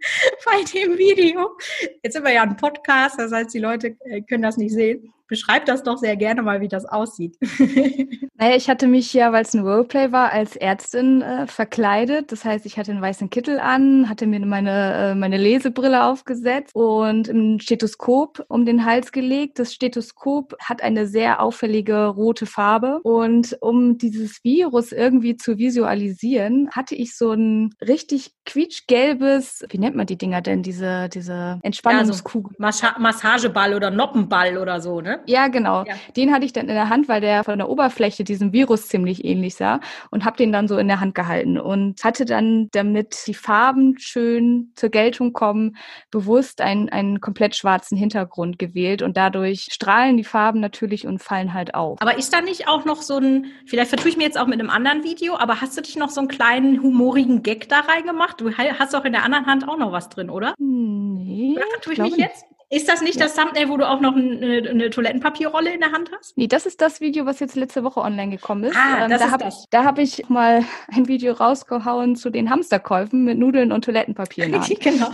bei 0.44 0.62
dem 0.72 0.96
Video. 0.98 1.56
Jetzt 2.02 2.14
sind 2.14 2.24
wir 2.24 2.32
ja 2.32 2.42
ein 2.42 2.56
Podcast, 2.56 3.18
das 3.18 3.32
heißt, 3.32 3.52
die 3.52 3.58
Leute 3.58 3.96
äh, 4.04 4.22
können 4.22 4.42
das 4.42 4.56
nicht 4.56 4.72
sehen. 4.72 5.12
Beschreib 5.28 5.64
das 5.66 5.82
doch 5.82 5.98
sehr 5.98 6.16
gerne 6.16 6.42
mal, 6.42 6.60
wie 6.60 6.68
das 6.68 6.84
aussieht. 6.86 7.36
Naja, 8.40 8.56
ich 8.56 8.70
hatte 8.70 8.86
mich 8.86 9.12
ja, 9.12 9.32
weil 9.32 9.42
es 9.42 9.52
ein 9.52 9.66
Roleplay 9.66 10.12
war, 10.12 10.32
als 10.32 10.56
Ärztin 10.56 11.20
äh, 11.20 11.46
verkleidet. 11.46 12.32
Das 12.32 12.46
heißt, 12.46 12.64
ich 12.64 12.78
hatte 12.78 12.90
einen 12.90 13.02
weißen 13.02 13.28
Kittel 13.28 13.60
an, 13.60 14.08
hatte 14.08 14.26
mir 14.26 14.40
meine, 14.46 15.10
äh, 15.10 15.14
meine 15.14 15.36
Lesebrille 15.36 16.04
aufgesetzt 16.06 16.74
und 16.74 17.28
ein 17.28 17.60
Stethoskop 17.60 18.42
um 18.48 18.64
den 18.64 18.86
Hals 18.86 19.12
gelegt. 19.12 19.58
Das 19.58 19.74
Stethoskop 19.74 20.56
hat 20.58 20.82
eine 20.82 21.06
sehr 21.06 21.42
auffällige 21.42 22.06
rote 22.06 22.46
Farbe. 22.46 23.00
Und 23.02 23.58
um 23.60 23.98
dieses 23.98 24.42
Virus 24.42 24.92
irgendwie 24.92 25.36
zu 25.36 25.58
visualisieren, 25.58 26.70
hatte 26.70 26.94
ich 26.94 27.14
so 27.14 27.32
ein 27.32 27.74
richtig 27.86 28.32
quietschgelbes, 28.46 29.66
wie 29.68 29.78
nennt 29.78 29.96
man 29.96 30.06
die 30.06 30.16
Dinger 30.30 30.42
denn, 30.42 30.62
diese, 30.62 31.08
diese 31.08 31.58
Entspannungskugel? 31.62 32.54
Ja, 32.60 32.70
so 32.70 32.86
Massageball 32.98 33.74
oder 33.74 33.90
Noppenball 33.90 34.58
oder 34.58 34.80
so, 34.80 35.00
ne? 35.00 35.18
Ja, 35.26 35.48
genau. 35.48 35.84
Ja. 35.84 35.94
Den 36.16 36.32
hatte 36.32 36.44
ich 36.44 36.52
dann 36.52 36.68
in 36.68 36.74
der 36.74 36.88
Hand, 36.88 37.08
weil 37.08 37.20
der 37.20 37.42
von 37.42 37.58
der 37.58 37.68
Oberfläche 37.68 38.22
diesem 38.22 38.52
Virus 38.52 38.86
ziemlich 38.86 39.24
ähnlich 39.24 39.56
sah 39.56 39.80
und 40.10 40.24
habe 40.24 40.36
den 40.36 40.52
dann 40.52 40.68
so 40.68 40.78
in 40.78 40.86
der 40.86 41.00
Hand 41.00 41.16
gehalten 41.16 41.58
und 41.58 42.04
hatte 42.04 42.24
dann, 42.26 42.68
damit 42.70 43.26
die 43.26 43.34
Farben 43.34 43.96
schön 43.98 44.70
zur 44.76 44.90
Geltung 44.90 45.32
kommen, 45.32 45.76
bewusst 46.12 46.60
einen, 46.60 46.88
einen 46.88 47.20
komplett 47.20 47.56
schwarzen 47.56 47.98
Hintergrund 47.98 48.60
gewählt 48.60 49.02
und 49.02 49.16
dadurch 49.16 49.66
strahlen 49.72 50.16
die 50.16 50.24
Farben 50.24 50.60
natürlich 50.60 51.08
und 51.08 51.20
fallen 51.20 51.54
halt 51.54 51.74
auf. 51.74 52.00
Aber 52.00 52.16
ist 52.16 52.32
da 52.32 52.40
nicht 52.40 52.68
auch 52.68 52.84
noch 52.84 53.02
so 53.02 53.18
ein, 53.18 53.46
vielleicht 53.66 53.88
vertue 53.88 54.10
ich 54.10 54.16
mir 54.16 54.24
jetzt 54.24 54.38
auch 54.38 54.46
mit 54.46 54.60
einem 54.60 54.70
anderen 54.70 55.02
Video, 55.02 55.36
aber 55.36 55.60
hast 55.60 55.76
du 55.76 55.82
dich 55.82 55.96
noch 55.96 56.10
so 56.10 56.20
einen 56.20 56.28
kleinen 56.28 56.80
humorigen 56.82 57.42
Gag 57.42 57.68
da 57.68 57.80
reingemacht? 57.80 58.40
Du 58.40 58.52
hast 58.56 58.94
auch 58.94 59.04
in 59.04 59.12
der 59.12 59.24
anderen 59.24 59.46
Hand 59.46 59.68
auch 59.68 59.76
noch 59.76 59.90
was 59.90 60.08
drin, 60.08 60.19
oder? 60.28 60.54
Nee. 60.58 61.54
Oder 61.56 61.66
vertue 61.70 61.92
ich 61.94 61.98
mich 62.00 62.16
jetzt? 62.16 62.44
Ist 62.72 62.88
das 62.88 63.00
nicht 63.00 63.18
ja. 63.18 63.24
das 63.24 63.34
Thumbnail, 63.34 63.68
wo 63.68 63.76
du 63.76 63.88
auch 63.88 64.00
noch 64.00 64.14
eine, 64.14 64.68
eine, 64.68 64.90
Toilettenpapierrolle 64.90 65.74
in 65.74 65.80
der 65.80 65.90
Hand 65.90 66.12
hast? 66.16 66.36
Nee, 66.38 66.46
das 66.46 66.66
ist 66.66 66.80
das 66.80 67.00
Video, 67.00 67.26
was 67.26 67.40
jetzt 67.40 67.56
letzte 67.56 67.82
Woche 67.82 68.00
online 68.00 68.30
gekommen 68.30 68.62
ist. 68.62 68.76
Ah, 68.76 69.04
ähm, 69.04 69.10
das 69.10 69.18
da 69.18 69.26
ist 69.26 69.32
hab, 69.32 69.40
das. 69.40 69.66
Da 69.70 69.84
habe 69.84 70.02
ich 70.02 70.28
mal 70.28 70.64
ein 70.94 71.08
Video 71.08 71.32
rausgehauen 71.32 72.14
zu 72.14 72.30
den 72.30 72.48
Hamsterkäufen 72.48 73.24
mit 73.24 73.38
Nudeln 73.38 73.72
und 73.72 73.84
Toilettenpapier 73.84 74.46
genau. 74.80 75.10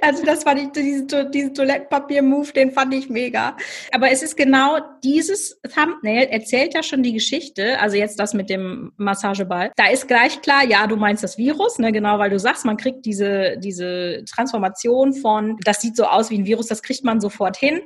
Also 0.00 0.24
das 0.24 0.44
fand 0.44 0.60
ich, 0.60 0.68
diesen, 0.72 1.30
diesen 1.30 1.54
Toilettenpapier-Move, 1.54 2.52
den 2.52 2.72
fand 2.72 2.94
ich 2.94 3.08
mega. 3.08 3.56
Aber 3.92 4.10
es 4.10 4.22
ist 4.22 4.36
genau 4.36 4.78
dieses 5.02 5.60
Thumbnail, 5.74 6.28
erzählt 6.28 6.74
ja 6.74 6.82
schon 6.82 7.02
die 7.02 7.12
Geschichte, 7.12 7.78
also 7.80 7.96
jetzt 7.96 8.18
das 8.18 8.34
mit 8.34 8.50
dem 8.50 8.92
Massageball. 8.96 9.72
Da 9.76 9.88
ist 9.88 10.08
gleich 10.08 10.40
klar, 10.42 10.64
ja, 10.64 10.86
du 10.86 10.96
meinst 10.96 11.22
das 11.22 11.38
Virus, 11.38 11.78
ne, 11.78 11.92
genau, 11.92 12.18
weil 12.18 12.30
du 12.30 12.38
sagst, 12.38 12.64
man 12.64 12.76
kriegt 12.76 13.04
diese, 13.04 13.56
diese 13.58 14.24
Transformation 14.24 15.14
von, 15.14 15.58
das 15.64 15.80
sieht 15.80 15.96
so 15.96 16.04
aus 16.04 16.30
wie 16.30 16.38
ein 16.38 16.46
Virus, 16.46 16.66
das 16.66 16.82
kriegt 16.82 17.04
man 17.04 17.20
sofort 17.20 17.56
hin. 17.56 17.80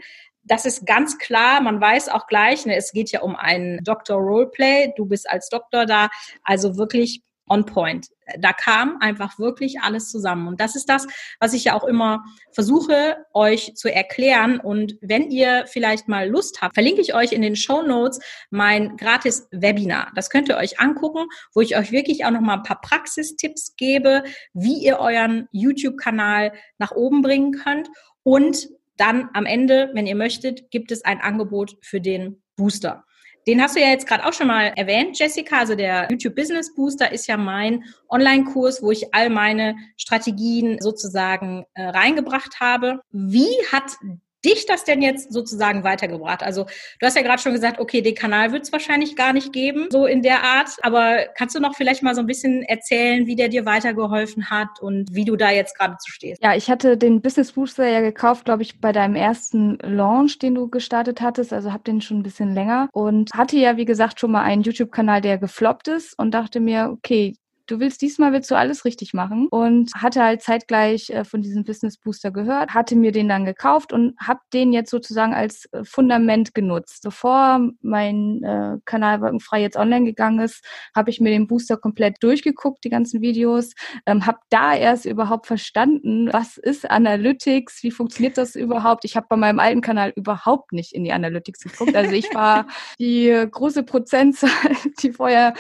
Das 0.44 0.64
ist 0.64 0.86
ganz 0.86 1.18
klar, 1.18 1.60
man 1.60 1.80
weiß 1.80 2.08
auch 2.08 2.26
gleich, 2.26 2.64
ne, 2.64 2.76
es 2.76 2.92
geht 2.92 3.10
ja 3.10 3.20
um 3.20 3.36
einen 3.36 3.82
Doktor 3.84 4.16
Roleplay, 4.16 4.92
du 4.96 5.04
bist 5.04 5.28
als 5.28 5.48
Doktor 5.48 5.84
da, 5.84 6.08
also 6.42 6.76
wirklich 6.76 7.22
on 7.48 7.64
point. 7.66 8.08
Da 8.38 8.52
kam 8.52 8.98
einfach 9.00 9.38
wirklich 9.38 9.80
alles 9.80 10.10
zusammen. 10.10 10.48
Und 10.48 10.60
das 10.60 10.76
ist 10.76 10.88
das, 10.88 11.06
was 11.40 11.54
ich 11.54 11.64
ja 11.64 11.74
auch 11.74 11.84
immer 11.84 12.24
versuche, 12.52 13.16
euch 13.32 13.74
zu 13.74 13.92
erklären. 13.92 14.60
Und 14.60 14.96
wenn 15.00 15.30
ihr 15.30 15.64
vielleicht 15.66 16.08
mal 16.08 16.28
Lust 16.28 16.60
habt, 16.60 16.74
verlinke 16.74 17.00
ich 17.00 17.14
euch 17.14 17.32
in 17.32 17.42
den 17.42 17.56
Show 17.56 17.82
Notes 17.82 18.20
mein 18.50 18.96
gratis 18.96 19.48
Webinar. 19.50 20.12
Das 20.14 20.30
könnt 20.30 20.48
ihr 20.48 20.56
euch 20.56 20.78
angucken, 20.78 21.26
wo 21.54 21.60
ich 21.60 21.76
euch 21.76 21.90
wirklich 21.90 22.24
auch 22.24 22.30
noch 22.30 22.40
mal 22.40 22.54
ein 22.54 22.62
paar 22.62 22.80
Praxistipps 22.80 23.76
gebe, 23.76 24.24
wie 24.52 24.84
ihr 24.84 24.98
euren 24.98 25.48
YouTube-Kanal 25.52 26.52
nach 26.78 26.92
oben 26.92 27.22
bringen 27.22 27.52
könnt. 27.52 27.88
Und 28.22 28.68
dann 28.98 29.30
am 29.32 29.46
Ende, 29.46 29.90
wenn 29.94 30.06
ihr 30.06 30.16
möchtet, 30.16 30.70
gibt 30.70 30.92
es 30.92 31.04
ein 31.04 31.20
Angebot 31.20 31.76
für 31.80 32.00
den 32.00 32.42
Booster. 32.56 33.04
Den 33.48 33.62
hast 33.62 33.76
du 33.76 33.80
ja 33.80 33.88
jetzt 33.88 34.06
gerade 34.06 34.26
auch 34.26 34.34
schon 34.34 34.46
mal 34.46 34.74
erwähnt, 34.76 35.18
Jessica. 35.18 35.60
Also 35.60 35.74
der 35.74 36.06
YouTube 36.10 36.34
Business 36.34 36.74
Booster 36.74 37.10
ist 37.10 37.26
ja 37.28 37.38
mein 37.38 37.82
Online-Kurs, 38.10 38.82
wo 38.82 38.90
ich 38.90 39.14
all 39.14 39.30
meine 39.30 39.74
Strategien 39.96 40.76
sozusagen 40.80 41.64
äh, 41.72 41.84
reingebracht 41.84 42.60
habe. 42.60 43.00
Wie 43.10 43.48
hat 43.72 43.96
dich 44.44 44.66
das 44.66 44.84
denn 44.84 45.02
jetzt 45.02 45.32
sozusagen 45.32 45.84
weitergebracht? 45.84 46.42
Also 46.42 46.64
du 47.00 47.06
hast 47.06 47.16
ja 47.16 47.22
gerade 47.22 47.42
schon 47.42 47.52
gesagt, 47.52 47.80
okay, 47.80 48.02
den 48.02 48.14
Kanal 48.14 48.52
wird 48.52 48.64
es 48.64 48.72
wahrscheinlich 48.72 49.16
gar 49.16 49.32
nicht 49.32 49.52
geben, 49.52 49.88
so 49.90 50.06
in 50.06 50.22
der 50.22 50.42
Art. 50.42 50.70
Aber 50.82 51.26
kannst 51.36 51.54
du 51.54 51.60
noch 51.60 51.74
vielleicht 51.74 52.02
mal 52.02 52.14
so 52.14 52.20
ein 52.20 52.26
bisschen 52.26 52.62
erzählen, 52.62 53.26
wie 53.26 53.36
der 53.36 53.48
dir 53.48 53.66
weitergeholfen 53.66 54.50
hat 54.50 54.80
und 54.80 55.08
wie 55.12 55.24
du 55.24 55.36
da 55.36 55.50
jetzt 55.50 55.76
gerade 55.76 55.96
zu 55.98 56.10
stehst? 56.10 56.42
Ja, 56.42 56.54
ich 56.54 56.70
hatte 56.70 56.96
den 56.96 57.20
Business 57.20 57.52
Booster 57.52 57.88
ja 57.88 58.00
gekauft, 58.00 58.44
glaube 58.44 58.62
ich, 58.62 58.80
bei 58.80 58.92
deinem 58.92 59.14
ersten 59.14 59.78
Launch, 59.82 60.38
den 60.38 60.54
du 60.54 60.68
gestartet 60.68 61.20
hattest. 61.20 61.52
Also 61.52 61.72
habe 61.72 61.84
den 61.84 62.00
schon 62.00 62.18
ein 62.18 62.22
bisschen 62.22 62.54
länger 62.54 62.88
und 62.92 63.30
hatte 63.34 63.56
ja, 63.56 63.76
wie 63.76 63.84
gesagt, 63.84 64.20
schon 64.20 64.32
mal 64.32 64.42
einen 64.42 64.62
YouTube-Kanal, 64.62 65.20
der 65.20 65.38
gefloppt 65.38 65.88
ist 65.88 66.18
und 66.18 66.32
dachte 66.32 66.60
mir, 66.60 66.90
okay, 66.92 67.34
du 67.68 67.80
willst 67.80 68.02
diesmal 68.02 68.32
willst 68.32 68.50
du 68.50 68.56
alles 68.56 68.84
richtig 68.84 69.14
machen 69.14 69.46
und 69.48 69.92
hatte 69.94 70.22
halt 70.22 70.42
zeitgleich 70.42 71.10
äh, 71.10 71.24
von 71.24 71.42
diesem 71.42 71.64
Business 71.64 71.98
Booster 71.98 72.30
gehört, 72.30 72.74
hatte 72.74 72.96
mir 72.96 73.12
den 73.12 73.28
dann 73.28 73.44
gekauft 73.44 73.92
und 73.92 74.14
habe 74.18 74.40
den 74.52 74.72
jetzt 74.72 74.90
sozusagen 74.90 75.34
als 75.34 75.66
äh, 75.72 75.84
Fundament 75.84 76.54
genutzt. 76.54 77.02
Bevor 77.04 77.60
mein 77.82 78.42
äh, 78.42 78.78
Kanal 78.84 79.20
Wolkenfrei 79.20 79.60
jetzt 79.60 79.76
online 79.76 80.06
gegangen 80.06 80.40
ist, 80.40 80.64
habe 80.96 81.10
ich 81.10 81.20
mir 81.20 81.30
den 81.30 81.46
Booster 81.46 81.76
komplett 81.76 82.22
durchgeguckt, 82.22 82.82
die 82.84 82.90
ganzen 82.90 83.20
Videos, 83.20 83.74
ähm, 84.06 84.26
habe 84.26 84.38
da 84.48 84.74
erst 84.74 85.04
überhaupt 85.04 85.46
verstanden, 85.46 86.30
was 86.32 86.56
ist 86.56 86.90
Analytics, 86.90 87.82
wie 87.82 87.90
funktioniert 87.90 88.38
das 88.38 88.56
überhaupt. 88.56 89.04
Ich 89.04 89.16
habe 89.16 89.26
bei 89.28 89.36
meinem 89.36 89.60
alten 89.60 89.82
Kanal 89.82 90.12
überhaupt 90.16 90.72
nicht 90.72 90.92
in 90.92 91.04
die 91.04 91.12
Analytics 91.12 91.60
geguckt. 91.60 91.94
Also 91.94 92.12
ich 92.12 92.34
war 92.34 92.66
die 92.98 93.46
große 93.50 93.82
Prozentzahl, 93.82 94.50
die 95.02 95.12
vorher 95.12 95.52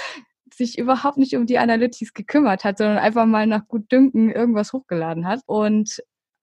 sich 0.54 0.78
überhaupt 0.78 1.18
nicht 1.18 1.36
um 1.36 1.46
die 1.46 1.58
Analytics 1.58 2.14
gekümmert 2.14 2.64
hat, 2.64 2.78
sondern 2.78 2.98
einfach 2.98 3.26
mal 3.26 3.46
nach 3.46 3.66
gut 3.66 3.90
Dünken 3.90 4.30
irgendwas 4.30 4.72
hochgeladen 4.72 5.26
hat 5.26 5.40
und 5.46 6.00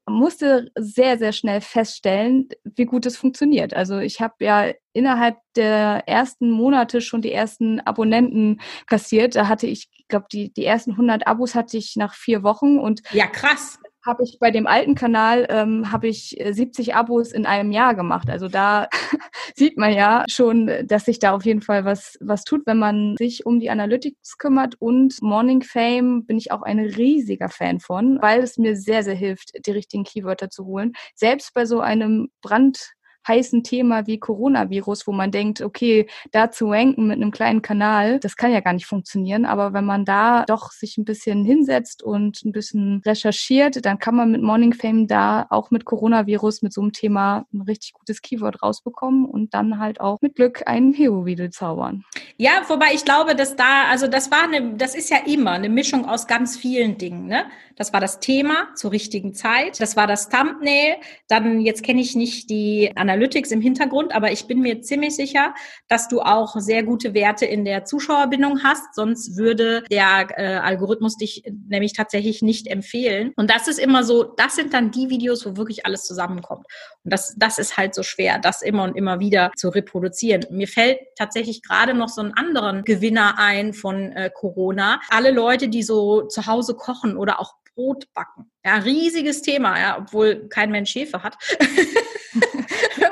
musste 0.08 0.72
sehr, 0.78 1.18
sehr 1.18 1.32
schnell 1.32 1.62
feststellen, 1.62 2.50
wie 2.64 2.86
gut 2.86 3.06
es 3.06 3.18
funktioniert. 3.18 3.74
Also 3.74 3.98
ich 3.98 4.22
habe 4.22 4.36
ja 4.40 4.72
innerhalb 4.94 5.38
der 5.56 6.04
ersten 6.08 6.52
Monate 6.52 7.02
schon 7.02 7.22
die 7.22 7.32
ersten 7.32 7.80
Abonnenten 7.80 8.62
kassiert. 8.86 9.36
Da 9.36 9.48
hatte 9.48 9.68
ich, 9.68 9.90
glaube 10.08 10.28
die, 10.32 10.54
die 10.54 10.66
ersten 10.66 10.92
100 10.92 11.26
Abos 11.26 11.56
hatte 11.56 11.78
ich 11.78 11.96
nach 11.96 12.14
vier 12.14 12.44
Wochen 12.44 12.78
und 12.78 13.02
ja 13.12 13.26
krass 13.26 13.80
habe 14.06 14.24
ich 14.24 14.38
bei 14.40 14.52
dem 14.52 14.68
alten 14.68 14.96
Kanal 14.96 15.48
ähm, 15.50 15.92
habe 15.92 16.08
ich 16.08 16.38
70 16.50 16.90
äh, 16.90 16.92
Abos 16.94 17.32
in 17.32 17.46
einem 17.46 17.72
Jahr 17.72 17.96
gemacht. 17.96 18.30
Also 18.30 18.48
da 18.48 18.88
sieht 19.56 19.78
man 19.78 19.94
ja 19.94 20.24
schon, 20.30 20.72
dass 20.86 21.06
sich 21.06 21.20
da 21.20 21.34
auf 21.34 21.46
jeden 21.46 21.62
Fall 21.62 21.86
was 21.86 22.18
was 22.22 22.44
tut, 22.44 22.62
wenn 22.66 22.78
man 22.78 23.16
sich 23.18 23.46
um 23.46 23.60
die 23.60 23.70
Analytics 23.70 24.38
kümmert. 24.38 24.76
Und 24.80 25.22
Morning 25.22 25.62
Fame 25.62 26.26
bin 26.26 26.38
ich 26.38 26.52
auch 26.52 26.62
ein 26.62 26.80
riesiger 26.80 27.50
Fan 27.50 27.80
von, 27.80 28.20
weil 28.22 28.42
es 28.42 28.58
mir 28.58 28.76
sehr 28.76 29.04
sehr 29.04 29.16
hilft, 29.16 29.52
die 29.66 29.72
richtigen 29.72 30.04
Keywörter 30.04 30.50
zu 30.50 30.66
holen. 30.66 30.94
Selbst 31.16 31.54
bei 31.54 31.66
so 31.66 31.80
einem 31.80 32.30
Brand 32.42 32.95
heißen 33.28 33.64
Thema 33.64 34.08
wie 34.08 34.20
Coronavirus, 34.20 35.08
wo 35.08 35.12
man 35.12 35.32
denkt, 35.32 35.62
okay, 35.62 36.08
da 36.32 36.52
zu 36.52 36.70
ranken 36.70 37.08
mit 37.08 37.18
einem 37.18 37.32
kleinen 37.32 37.62
Kanal, 37.62 38.20
das 38.20 38.36
kann 38.36 38.52
ja 38.52 38.60
gar 38.60 38.74
nicht 38.74 38.86
funktionieren. 38.86 39.46
Aber 39.46 39.74
wenn 39.74 39.86
man 39.86 40.06
da 40.06 40.46
doch 40.46 40.72
sich 40.72 40.98
ein 40.98 41.06
bisschen 41.06 41.46
hinsetzt 41.46 42.04
und 42.04 42.44
ein 42.46 42.52
bisschen 42.52 43.02
recherchiert, 43.06 43.86
dann 43.86 44.00
kann 44.00 44.16
man 44.16 44.32
mit 44.32 44.42
Morning 44.42 44.74
Fame 44.74 45.08
da 45.08 45.48
auch 45.50 45.72
mit 45.72 45.86
Coronavirus, 45.86 46.62
mit 46.62 46.74
so 46.74 46.82
einem 46.82 46.92
Thema 46.92 47.46
ein 47.54 47.62
richtig 47.62 47.94
gutes 47.94 48.22
Keyword 48.22 48.62
rausbekommen 48.62 49.26
und 49.26 49.54
dann 49.54 49.80
halt 49.80 50.00
auch 50.00 50.22
mit 50.22 50.36
Glück 50.36 50.64
ein 50.66 50.94
Hero-Video 50.94 51.50
zaubern. 51.50 52.04
Ja, 52.38 52.62
wobei 52.68 52.88
ich 52.94 53.06
glaube, 53.06 53.36
dass 53.36 53.56
da, 53.56 53.86
also 53.90 54.08
das 54.08 54.32
war 54.32 54.44
eine, 54.44 54.76
das 54.76 54.96
ist 54.96 55.10
ja 55.10 55.18
immer 55.26 55.52
eine 55.52 55.70
Mischung 55.70 56.06
aus 56.06 56.28
ganz 56.28 56.58
vielen 56.58 56.98
Dingen, 56.98 57.28
ne? 57.28 57.46
Das 57.76 57.92
war 57.92 58.00
das 58.00 58.20
Thema 58.20 58.70
zur 58.76 58.92
richtigen 58.92 59.34
Zeit. 59.34 59.82
Das 59.82 59.98
war 59.98 60.08
das 60.08 60.30
Thumbnail. 60.30 60.96
Dann, 61.28 61.60
jetzt 61.60 61.84
kenne 61.84 62.00
ich 62.00 62.16
nicht 62.16 62.50
die 62.50 62.92
Analytics 63.16 63.52
im 63.52 63.62
Hintergrund, 63.62 64.14
aber 64.14 64.32
ich 64.32 64.46
bin 64.46 64.60
mir 64.60 64.82
ziemlich 64.82 65.16
sicher, 65.16 65.54
dass 65.88 66.10
du 66.10 66.20
auch 66.20 66.56
sehr 66.58 66.84
gute 66.84 67.14
Werte 67.14 67.46
in 67.46 67.64
der 67.64 67.86
Zuschauerbindung 67.86 68.62
hast. 68.62 68.94
Sonst 68.94 69.38
würde 69.38 69.84
der 69.90 70.28
äh, 70.38 70.58
Algorithmus 70.58 71.16
dich 71.16 71.44
nämlich 71.70 71.94
tatsächlich 71.94 72.42
nicht 72.42 72.68
empfehlen. 72.68 73.32
Und 73.38 73.50
das 73.50 73.68
ist 73.70 73.80
immer 73.80 74.04
so, 74.04 74.24
das 74.24 74.56
sind 74.56 74.74
dann 74.74 74.92
die 74.92 75.10
Videos, 75.10 75.46
wo 75.46 75.56
wirklich 75.56 75.86
alles 75.86 76.04
zusammenkommt. 76.04 76.66
Und 77.04 77.14
das, 77.14 77.36
das 77.38 77.58
ist 77.58 77.78
halt 77.78 77.96
so 77.96 78.04
schwer, 78.04 78.38
das 78.38 78.62
immer 78.62 78.84
und 78.84 78.98
immer 78.98 79.20
wieder 79.20 79.52
zu 79.56 79.70
reproduzieren. 79.70 80.46
Mir 80.50 80.68
fällt 80.68 81.00
tatsächlich 81.18 81.62
gerade 81.64 81.94
noch 81.94 82.10
so 82.10 82.22
einen 82.22 82.34
anderen 82.34 82.84
Gewinner 82.84 83.36
ein 83.38 83.74
von 83.74 84.12
äh, 84.12 84.30
Corona. 84.34 85.00
Alle 85.10 85.32
Leute, 85.32 85.70
die 85.70 85.84
so 85.84 86.24
zu 86.24 86.48
Hause 86.48 86.76
kochen 86.76 87.16
oder 87.16 87.40
auch 87.40 87.54
Brot 87.76 88.06
backen. 88.14 88.50
Ja, 88.66 88.78
riesiges 88.78 89.42
Thema, 89.42 89.80
ja, 89.80 89.98
obwohl 90.00 90.48
kein 90.50 90.72
Mensch 90.72 90.92
Schäfe 90.92 91.24
hat. 91.24 91.38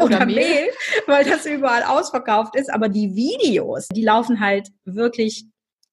Oder, 0.03 0.17
Oder 0.17 0.25
Mehl. 0.25 0.35
Mehl, 0.35 0.69
weil 1.07 1.25
das 1.25 1.45
überall 1.45 1.83
ausverkauft 1.83 2.55
ist. 2.55 2.73
Aber 2.73 2.89
die 2.89 3.15
Videos, 3.15 3.87
die 3.89 4.03
laufen 4.03 4.39
halt 4.39 4.69
wirklich 4.85 5.45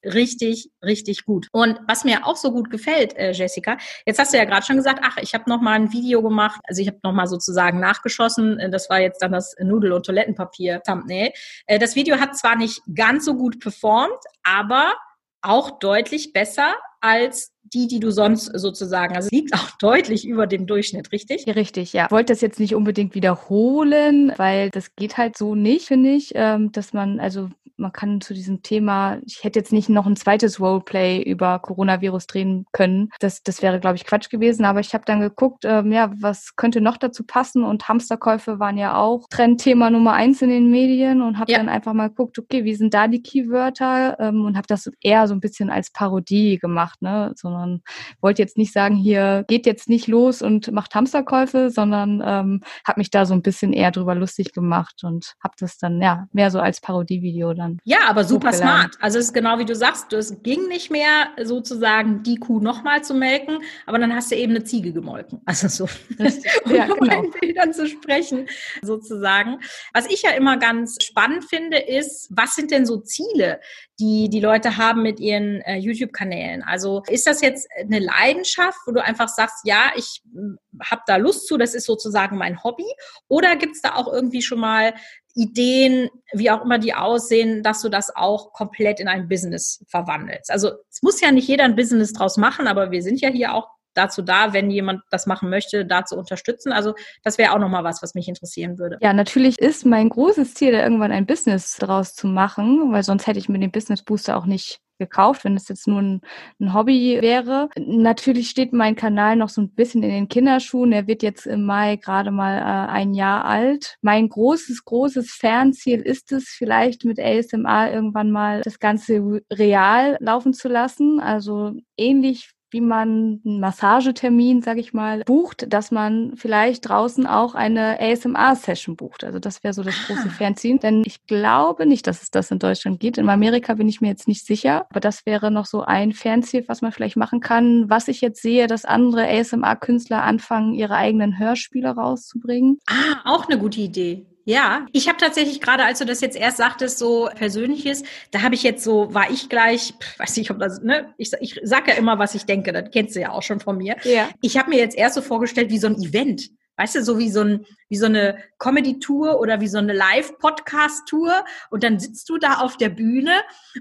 richtig, 0.05 0.71
richtig 0.83 1.25
gut. 1.25 1.49
Und 1.53 1.79
was 1.87 2.05
mir 2.05 2.27
auch 2.27 2.37
so 2.37 2.53
gut 2.53 2.71
gefällt, 2.71 3.17
äh, 3.17 3.33
Jessica, 3.33 3.77
jetzt 4.07 4.19
hast 4.19 4.33
du 4.33 4.39
ja 4.39 4.45
gerade 4.45 4.65
schon 4.65 4.77
gesagt, 4.77 5.01
ach, 5.03 5.19
ich 5.19 5.35
habe 5.35 5.49
noch 5.49 5.61
mal 5.61 5.73
ein 5.73 5.93
Video 5.93 6.23
gemacht, 6.23 6.61
also 6.65 6.81
ich 6.81 6.89
habe 6.89 6.99
noch 7.03 7.13
mal 7.13 7.27
sozusagen 7.27 7.81
nachgeschossen, 7.81 8.59
äh, 8.59 8.71
das 8.71 8.89
war 8.89 9.01
jetzt 9.01 9.21
dann 9.23 9.33
das 9.33 9.55
Nudel- 9.61 9.93
und 9.93 10.07
Toilettenpapier-Thumbnail. 10.07 11.33
Äh, 11.67 11.79
das 11.79 11.97
Video 11.97 12.19
hat 12.19 12.37
zwar 12.37 12.57
nicht 12.57 12.81
ganz 12.95 13.25
so 13.25 13.35
gut 13.35 13.61
performt, 13.61 14.21
aber 14.43 14.95
auch 15.43 15.79
deutlich 15.79 16.33
besser 16.33 16.75
als 17.01 17.53
die, 17.63 17.87
die 17.87 18.01
du 18.01 18.11
sonst 18.11 18.47
sozusagen, 18.47 19.17
also 19.17 19.29
liegt 19.31 19.55
auch 19.55 19.71
deutlich 19.79 20.27
über 20.27 20.47
dem 20.47 20.67
Durchschnitt, 20.67 21.13
richtig? 21.13 21.47
Richtig, 21.47 21.93
ja. 21.93 22.07
Ich 22.07 22.11
wollte 22.11 22.33
das 22.33 22.41
jetzt 22.41 22.61
nicht 22.61 22.75
unbedingt 22.75 23.15
wiederholen, 23.15 24.33
weil 24.37 24.71
das 24.71 24.95
geht 24.97 25.17
halt 25.17 25.37
so 25.39 25.55
nicht, 25.55 25.87
finde 25.87 26.11
ich, 26.11 26.33
ähm, 26.35 26.73
dass 26.73 26.93
man, 26.93 27.21
also 27.21 27.49
man 27.81 27.93
kann 27.93 28.21
zu 28.21 28.35
diesem 28.35 28.63
Thema, 28.63 29.19
ich 29.25 29.43
hätte 29.43 29.59
jetzt 29.59 29.73
nicht 29.73 29.89
noch 29.89 30.07
ein 30.07 30.17
zweites 30.17 30.61
Roleplay 30.61 31.23
über 31.23 31.59
Coronavirus 31.59 32.27
drehen 32.27 32.67
können. 32.73 33.11
Das, 33.19 33.43
das 33.43 33.63
wäre, 33.63 33.81
glaube 33.81 33.97
ich, 33.97 34.05
Quatsch 34.05 34.31
gewesen. 34.31 34.65
Aber 34.65 34.81
ich 34.81 34.95
habe 34.95 35.05
dann 35.07 35.21
geguckt, 35.21 35.65
ähm, 35.65 35.91
ja, 35.93 36.13
was 36.21 36.55
könnte 36.57 36.81
noch 36.81 36.97
dazu 36.97 37.25
passen? 37.25 37.65
Und 37.65 37.89
Hamsterkäufe 37.89 38.59
waren 38.59 38.79
ja 38.79 38.97
auch 38.97 39.27
Trendthema 39.31 39.91
Nummer 39.91 40.13
eins 40.13 40.43
in 40.43 40.51
den 40.51 40.71
Medien 40.71 41.23
und 41.23 41.39
habe 41.39 41.51
ja. 41.51 41.59
dann 41.59 41.69
einfach 41.69 41.93
mal 41.93 42.09
geguckt, 42.09 42.39
okay, 42.39 42.65
wie 42.65 42.75
sind 42.75 42.95
da 42.95 43.09
die 43.09 43.23
Keywörter? 43.23 44.19
Ähm, 44.21 44.45
und 44.45 44.57
habe 44.57 44.67
das 44.69 44.91
eher 45.01 45.27
so 45.27 45.35
ein 45.35 45.41
bisschen 45.41 45.71
als 45.71 45.91
Parodie 45.91 46.59
gemacht, 46.59 47.01
ne? 47.03 47.33
Sondern 47.37 47.83
wollte 48.21 48.43
jetzt 48.43 48.59
nicht 48.59 48.73
sagen, 48.73 48.97
hier 48.97 49.45
geht 49.49 49.67
jetzt 49.67 49.89
nicht 49.89 50.07
los 50.07 50.43
und 50.43 50.71
macht 50.73 50.95
Hamsterkäufe, 50.95 51.71
sondern 51.71 52.23
ähm, 52.25 52.61
habe 52.87 53.01
mich 53.01 53.11
da 53.11 53.25
so 53.25 53.35
ein 53.35 53.43
bisschen 53.43 53.73
eher 53.73 53.91
drüber 53.91 54.15
lustig 54.15 54.53
gemacht 54.53 55.03
und 55.05 55.35
habe 55.43 55.55
das 55.59 55.79
dann 55.79 56.01
ja 56.03 56.27
mehr 56.33 56.51
so 56.51 56.61
als 56.61 56.81
Parodievideo 56.81 57.55
dann 57.55 57.70
dann. 57.71 57.81
Ja, 57.85 58.09
aber 58.09 58.25
super 58.25 58.53
smart. 58.53 58.97
Also 59.01 59.19
es 59.19 59.27
ist 59.27 59.35
genau 59.35 59.59
wie 59.59 59.65
du 59.65 59.75
sagst, 59.75 60.13
es 60.13 60.43
ging 60.43 60.69
nicht 60.69 60.91
mehr 60.91 61.29
sozusagen 61.43 62.23
die 62.23 62.37
Kuh 62.37 62.61
nochmal 62.61 63.03
zu 63.03 63.15
melken, 63.15 63.59
aber 63.87 63.99
dann 63.99 64.15
hast 64.15 64.31
du 64.31 64.37
eben 64.37 64.53
eine 64.53 64.65
Ziege 64.65 64.93
gemolken. 64.93 65.41
Also 65.51 65.67
so, 65.67 65.85
um 66.65 66.75
ja, 66.75 66.87
genau. 66.87 67.25
in 67.25 67.31
Bildern 67.33 67.73
zu 67.73 67.89
sprechen, 67.89 68.47
sozusagen. 68.83 69.59
Was 69.93 70.07
ich 70.07 70.23
ja 70.23 70.31
immer 70.31 70.59
ganz 70.59 70.97
spannend 71.03 71.45
finde, 71.45 71.79
ist, 71.79 72.29
was 72.31 72.55
sind 72.55 72.71
denn 72.71 72.87
so 72.87 72.99
Ziele, 72.99 73.61
die 73.99 74.29
die 74.31 74.41
Leute 74.41 74.77
haben 74.77 75.03
mit 75.03 75.19
ihren 75.19 75.61
äh, 75.63 75.77
YouTube-Kanälen? 75.77 76.63
Also 76.63 77.03
ist 77.09 77.27
das 77.27 77.41
jetzt 77.41 77.69
eine 77.79 77.99
Leidenschaft, 77.99 78.79
wo 78.87 78.93
du 78.93 79.03
einfach 79.03 79.29
sagst, 79.29 79.65
ja, 79.65 79.91
ich 79.97 80.23
hm, 80.33 80.59
habe 80.83 81.03
da 81.07 81.17
Lust 81.17 81.49
zu, 81.49 81.59
das 81.59 81.75
ist 81.75 81.87
sozusagen 81.87 82.37
mein 82.37 82.63
Hobby? 82.63 82.87
Oder 83.27 83.57
gibt 83.57 83.75
es 83.75 83.83
da 83.83 83.97
auch 83.97 84.13
irgendwie 84.13 84.43
schon 84.43 84.61
mal 84.61 84.95
Ideen, 85.35 86.09
wie 86.33 86.51
auch 86.51 86.65
immer 86.65 86.79
die 86.79 86.95
aussehen, 86.95 87.63
dass 87.63 87.83
du 87.83 87.89
das 87.89 88.15
auch 88.15 88.53
komplett 88.53 89.01
in 89.01 89.09
ein 89.09 89.29
Business 89.29 89.85
verwandelst. 89.89 90.51
Also 90.51 90.73
es 90.91 91.03
muss 91.03 91.21
ja 91.21 91.33
nicht 91.33 91.49
jeder 91.49 91.65
ein 91.65 91.77
Business 91.77 92.13
draus 92.13 92.37
machen, 92.37 92.67
aber 92.67 92.91
wir 92.91 93.03
sind 93.03 93.21
ja 93.21 93.29
hier 93.29 93.55
auch 93.55 93.69
dazu 93.95 94.23
da, 94.23 94.53
wenn 94.53 94.71
jemand 94.71 95.03
das 95.11 95.27
machen 95.27 95.51
möchte, 95.51 95.85
da 95.85 96.05
zu 96.05 96.17
unterstützen. 96.17 96.73
Also 96.73 96.95
das 97.25 97.39
wäre 97.39 97.53
auch 97.53 97.59
nochmal 97.59 97.85
was, 97.85 98.03
was 98.03 98.15
mich 98.15 98.29
interessieren 98.29 98.79
würde. 98.79 98.99
Ja, 99.01 99.13
natürlich 99.13 99.59
ist 99.59 99.85
mein 99.85 100.09
großes 100.09 100.55
Ziel, 100.55 100.73
da 100.73 100.83
irgendwann 100.83 101.13
ein 101.13 101.27
Business 101.27 101.77
draus 101.77 102.15
zu 102.15 102.27
machen, 102.27 102.93
weil 102.93 103.03
sonst 103.03 103.27
hätte 103.27 103.39
ich 103.39 103.49
mir 103.49 103.59
den 103.59 103.73
Business 103.73 104.03
Booster 104.03 104.37
auch 104.37 104.47
nicht 104.47 104.81
gekauft, 105.01 105.45
wenn 105.45 105.57
es 105.57 105.69
jetzt 105.69 105.89
nur 105.89 106.01
ein, 106.01 106.21
ein, 106.61 106.73
Hobby 106.73 107.19
wäre. 107.21 107.69
Natürlich 107.77 108.51
steht 108.51 108.73
mein 108.73 108.95
Kanal 108.95 109.35
noch 109.35 109.49
so 109.49 109.61
ein 109.63 109.71
bisschen 109.71 110.05
in 110.05 110.11
den 110.11 110.29
Kinderschuhen. 110.29 110.93
Er 110.93 111.09
wird 111.09 111.25
jetzt 111.25 111.47
im 111.47 111.65
Mai 111.65 111.97
gerade 111.97 112.31
mal 112.31 112.59
äh, 112.59 112.93
ein 112.93 113.15
Jahr 113.15 113.45
alt. 113.45 113.97
Mein 114.03 114.29
großes, 114.29 114.85
großes 114.85 115.33
Fernziel 115.33 116.01
ist 116.01 116.31
es, 116.31 116.51
vielleicht 116.51 117.05
mit 117.05 117.19
ASMR 117.19 117.93
irgendwann 117.93 118.31
mal 118.31 118.61
das 118.61 118.79
Ganze 118.79 119.41
real 119.53 120.17
laufen 120.21 120.53
zu 120.53 120.69
lassen. 120.69 121.19
Also 121.19 121.73
ähnlich 121.97 122.53
wie 122.71 122.81
man 122.81 123.41
einen 123.45 123.61
Massagetermin, 123.61 124.63
sage 124.63 124.81
ich 124.81 124.93
mal, 124.93 125.23
bucht, 125.25 125.73
dass 125.73 125.91
man 125.91 126.37
vielleicht 126.37 126.89
draußen 126.89 127.27
auch 127.27 127.55
eine 127.55 127.99
ASMR-Session 128.01 128.97
bucht. 128.97 129.25
Also 129.25 129.39
das 129.39 129.63
wäre 129.63 129.75
so 129.75 129.83
das 129.83 129.95
große 130.07 130.29
ah. 130.29 130.31
Fernziehen. 130.31 130.79
Denn 130.79 131.03
ich 131.05 131.27
glaube 131.27 131.87
nicht, 131.87 132.07
dass 132.07 132.23
es 132.23 132.31
das 132.31 132.51
in 132.51 132.59
Deutschland 132.59 133.01
gibt. 133.01 133.19
In 133.19 133.29
Amerika 133.29 133.75
bin 133.75 133.89
ich 133.89 134.01
mir 134.01 134.09
jetzt 134.09 134.29
nicht 134.29 134.47
sicher. 134.47 134.87
Aber 134.91 135.01
das 135.01 135.27
wäre 135.27 135.51
noch 135.51 135.67
so 135.67 135.83
ein 135.83 136.13
Fernziel, 136.13 136.65
was 136.69 136.83
man 136.83 136.93
vielleicht 136.93 137.17
machen 137.17 137.41
kann. 137.41 137.91
Was 137.91 138.09
ich 138.09 138.21
jetzt 138.21 138.43
sehe, 138.43 138.67
dass 138.67 138.85
andere 138.85 139.27
ASMR-Künstler 139.29 140.23
anfangen, 140.23 140.75
ihre 140.75 140.95
eigenen 140.95 141.39
Hörspiele 141.39 141.91
rauszubringen. 141.91 142.79
Ah, 142.89 143.21
auch 143.25 143.49
eine 143.49 143.59
gute 143.59 143.81
Idee. 143.81 144.27
Ja, 144.45 144.87
ich 144.93 145.09
habe 145.09 145.19
tatsächlich 145.19 145.61
gerade, 145.61 145.85
als 145.85 145.99
du 145.99 146.07
das 146.07 146.21
jetzt 146.21 146.37
erst 146.37 146.57
sagtest, 146.57 146.99
so 146.99 147.29
persönliches, 147.35 148.03
da 148.31 148.43
habe 148.43 148.55
ich 148.55 148.63
jetzt 148.63 148.83
so, 148.83 149.13
war 149.15 149.31
ich 149.31 149.49
gleich, 149.49 149.95
weiß 150.19 150.37
nicht, 150.37 150.51
ob 150.51 150.59
das, 150.59 150.81
ne, 150.83 151.15
ich, 151.19 151.33
ich 151.41 151.61
sag 151.63 151.89
ja 151.89 151.95
immer, 151.95 152.19
was 152.19 152.35
ich 152.35 152.47
denke, 152.47 152.73
das 152.73 152.91
kennst 152.91 153.17
du 153.17 153.21
ja 153.21 153.33
auch 153.33 153.43
schon 153.43 153.61
von 153.61 153.77
mir. 153.77 153.97
Ja. 154.05 154.29
Ich 154.41 154.57
habe 154.57 154.71
mir 154.71 154.79
jetzt 154.79 154.97
erst 154.97 155.15
so 155.15 155.23
vorgestellt 155.23 155.71
wie 155.71 155.79
so 155.79 155.87
ein 155.87 156.03
Event. 156.03 156.51
Weißt 156.81 156.95
du, 156.95 157.05
so 157.05 157.19
wie 157.19 157.29
so, 157.29 157.43
ein, 157.43 157.67
wie 157.91 157.99
so 157.99 158.07
eine 158.07 158.39
Comedy-Tour 158.59 159.39
oder 159.39 159.61
wie 159.61 159.69
so 159.69 159.77
eine 159.77 159.93
Live-Podcast-Tour. 159.93 161.45
Und 161.69 161.85
dann 161.85 162.01
sitzt 162.01 162.27
du 162.31 162.39
da 162.39 162.61
auf 162.61 162.79
der 162.79 162.89
Bühne 162.89 163.33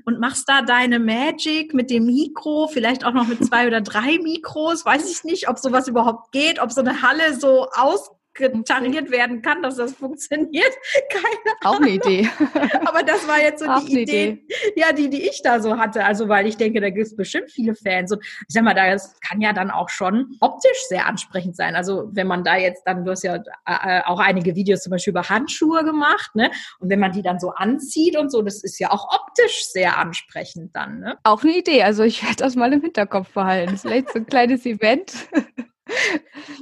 und 0.04 0.20
machst 0.20 0.50
da 0.50 0.64
deine 0.64 1.00
Magic 1.00 1.74
mit 1.74 1.90
dem 1.92 2.08
Mikro, 2.08 2.68
vielleicht 2.68 3.06
auch 3.06 3.14
noch 3.14 3.26
mit 3.26 3.46
zwei 3.46 3.68
oder 3.68 3.80
drei 3.80 4.18
Mikros. 4.22 4.86
Weiß 4.86 5.10
ich 5.10 5.24
nicht, 5.24 5.48
ob 5.48 5.60
sowas 5.60 5.88
überhaupt 5.88 6.34
geht, 6.34 6.60
ob 6.60 6.74
so 6.74 6.82
eine 6.82 7.02
Halle 7.02 7.40
so 7.40 7.70
aus 7.72 8.12
getariert 8.40 9.12
werden 9.12 9.42
kann, 9.42 9.62
dass 9.62 9.76
das 9.76 9.94
funktioniert. 9.94 10.72
Keine 11.12 11.56
Auch 11.64 11.80
eine 11.80 11.92
Idee. 11.92 12.30
Aber 12.86 13.04
das 13.04 13.28
war 13.28 13.40
jetzt 13.40 13.64
so 13.64 13.70
Auch 13.70 13.84
die 13.86 14.02
Idee, 14.02 14.30
Idee, 14.30 14.46
ja, 14.76 14.92
die, 14.92 15.10
die 15.10 15.30
ich 15.30 15.42
da 15.44 15.60
so 15.60 15.78
hatte. 15.78 16.06
Also, 16.06 16.28
weil 16.30 16.48
ich 16.48 16.58
denke, 16.58 16.82
da 16.82 16.90
gibt 16.90 17.08
es 17.08 17.16
bestimmt 17.16 17.52
viele 17.52 17.76
Fans. 17.76 18.12
Und 18.12 18.24
ich 18.24 18.46
sag 18.50 18.64
mal, 18.64 18.74
das 18.74 19.20
kann 19.20 19.42
ja 19.42 19.54
dann 19.54 19.70
auch 19.70 19.90
schon 19.90 20.38
optisch 20.40 20.88
sehr 20.88 21.06
ansprechend 21.06 21.56
sein. 21.56 21.76
Also, 21.76 22.10
wenn 22.14 22.28
man 22.28 22.44
da 22.44 22.58
jetzt 22.58 22.84
dann, 22.86 23.06
du 23.06 23.12
hast 23.12 23.24
ja 23.24 23.36
äh, 23.66 24.02
auch 24.06 24.20
einige 24.20 24.56
Videos 24.56 24.82
zum 24.82 24.92
Beispiel 24.92 25.12
über 25.12 25.30
Handschuhe 25.30 25.84
gemacht, 25.84 26.36
ne? 26.36 26.52
Und 26.80 26.90
wenn 26.90 27.00
man 27.00 27.12
die 27.12 27.22
dann 27.22 27.40
so 27.40 27.52
anzieht 27.52 28.18
und 28.18 28.32
so, 28.32 28.42
das 28.42 28.64
ist 28.64 28.80
ja 28.80 28.92
auch 28.92 29.08
optisch 29.14 29.66
sehr 29.68 29.98
ansprechend 29.98 30.76
dann, 30.76 31.00
ne? 31.00 31.18
Auch 31.24 31.44
eine 31.44 31.58
Idee. 31.58 31.84
Also, 31.84 32.04
ich 32.04 32.24
werde 32.24 32.38
das 32.38 32.56
mal 32.56 32.72
im 32.74 32.82
Hinterkopf 32.82 33.34
behalten. 33.34 33.78
Vielleicht 33.78 34.12
so 34.12 34.20
ein 34.20 34.26
kleines 34.26 34.66
Event. 34.66 35.14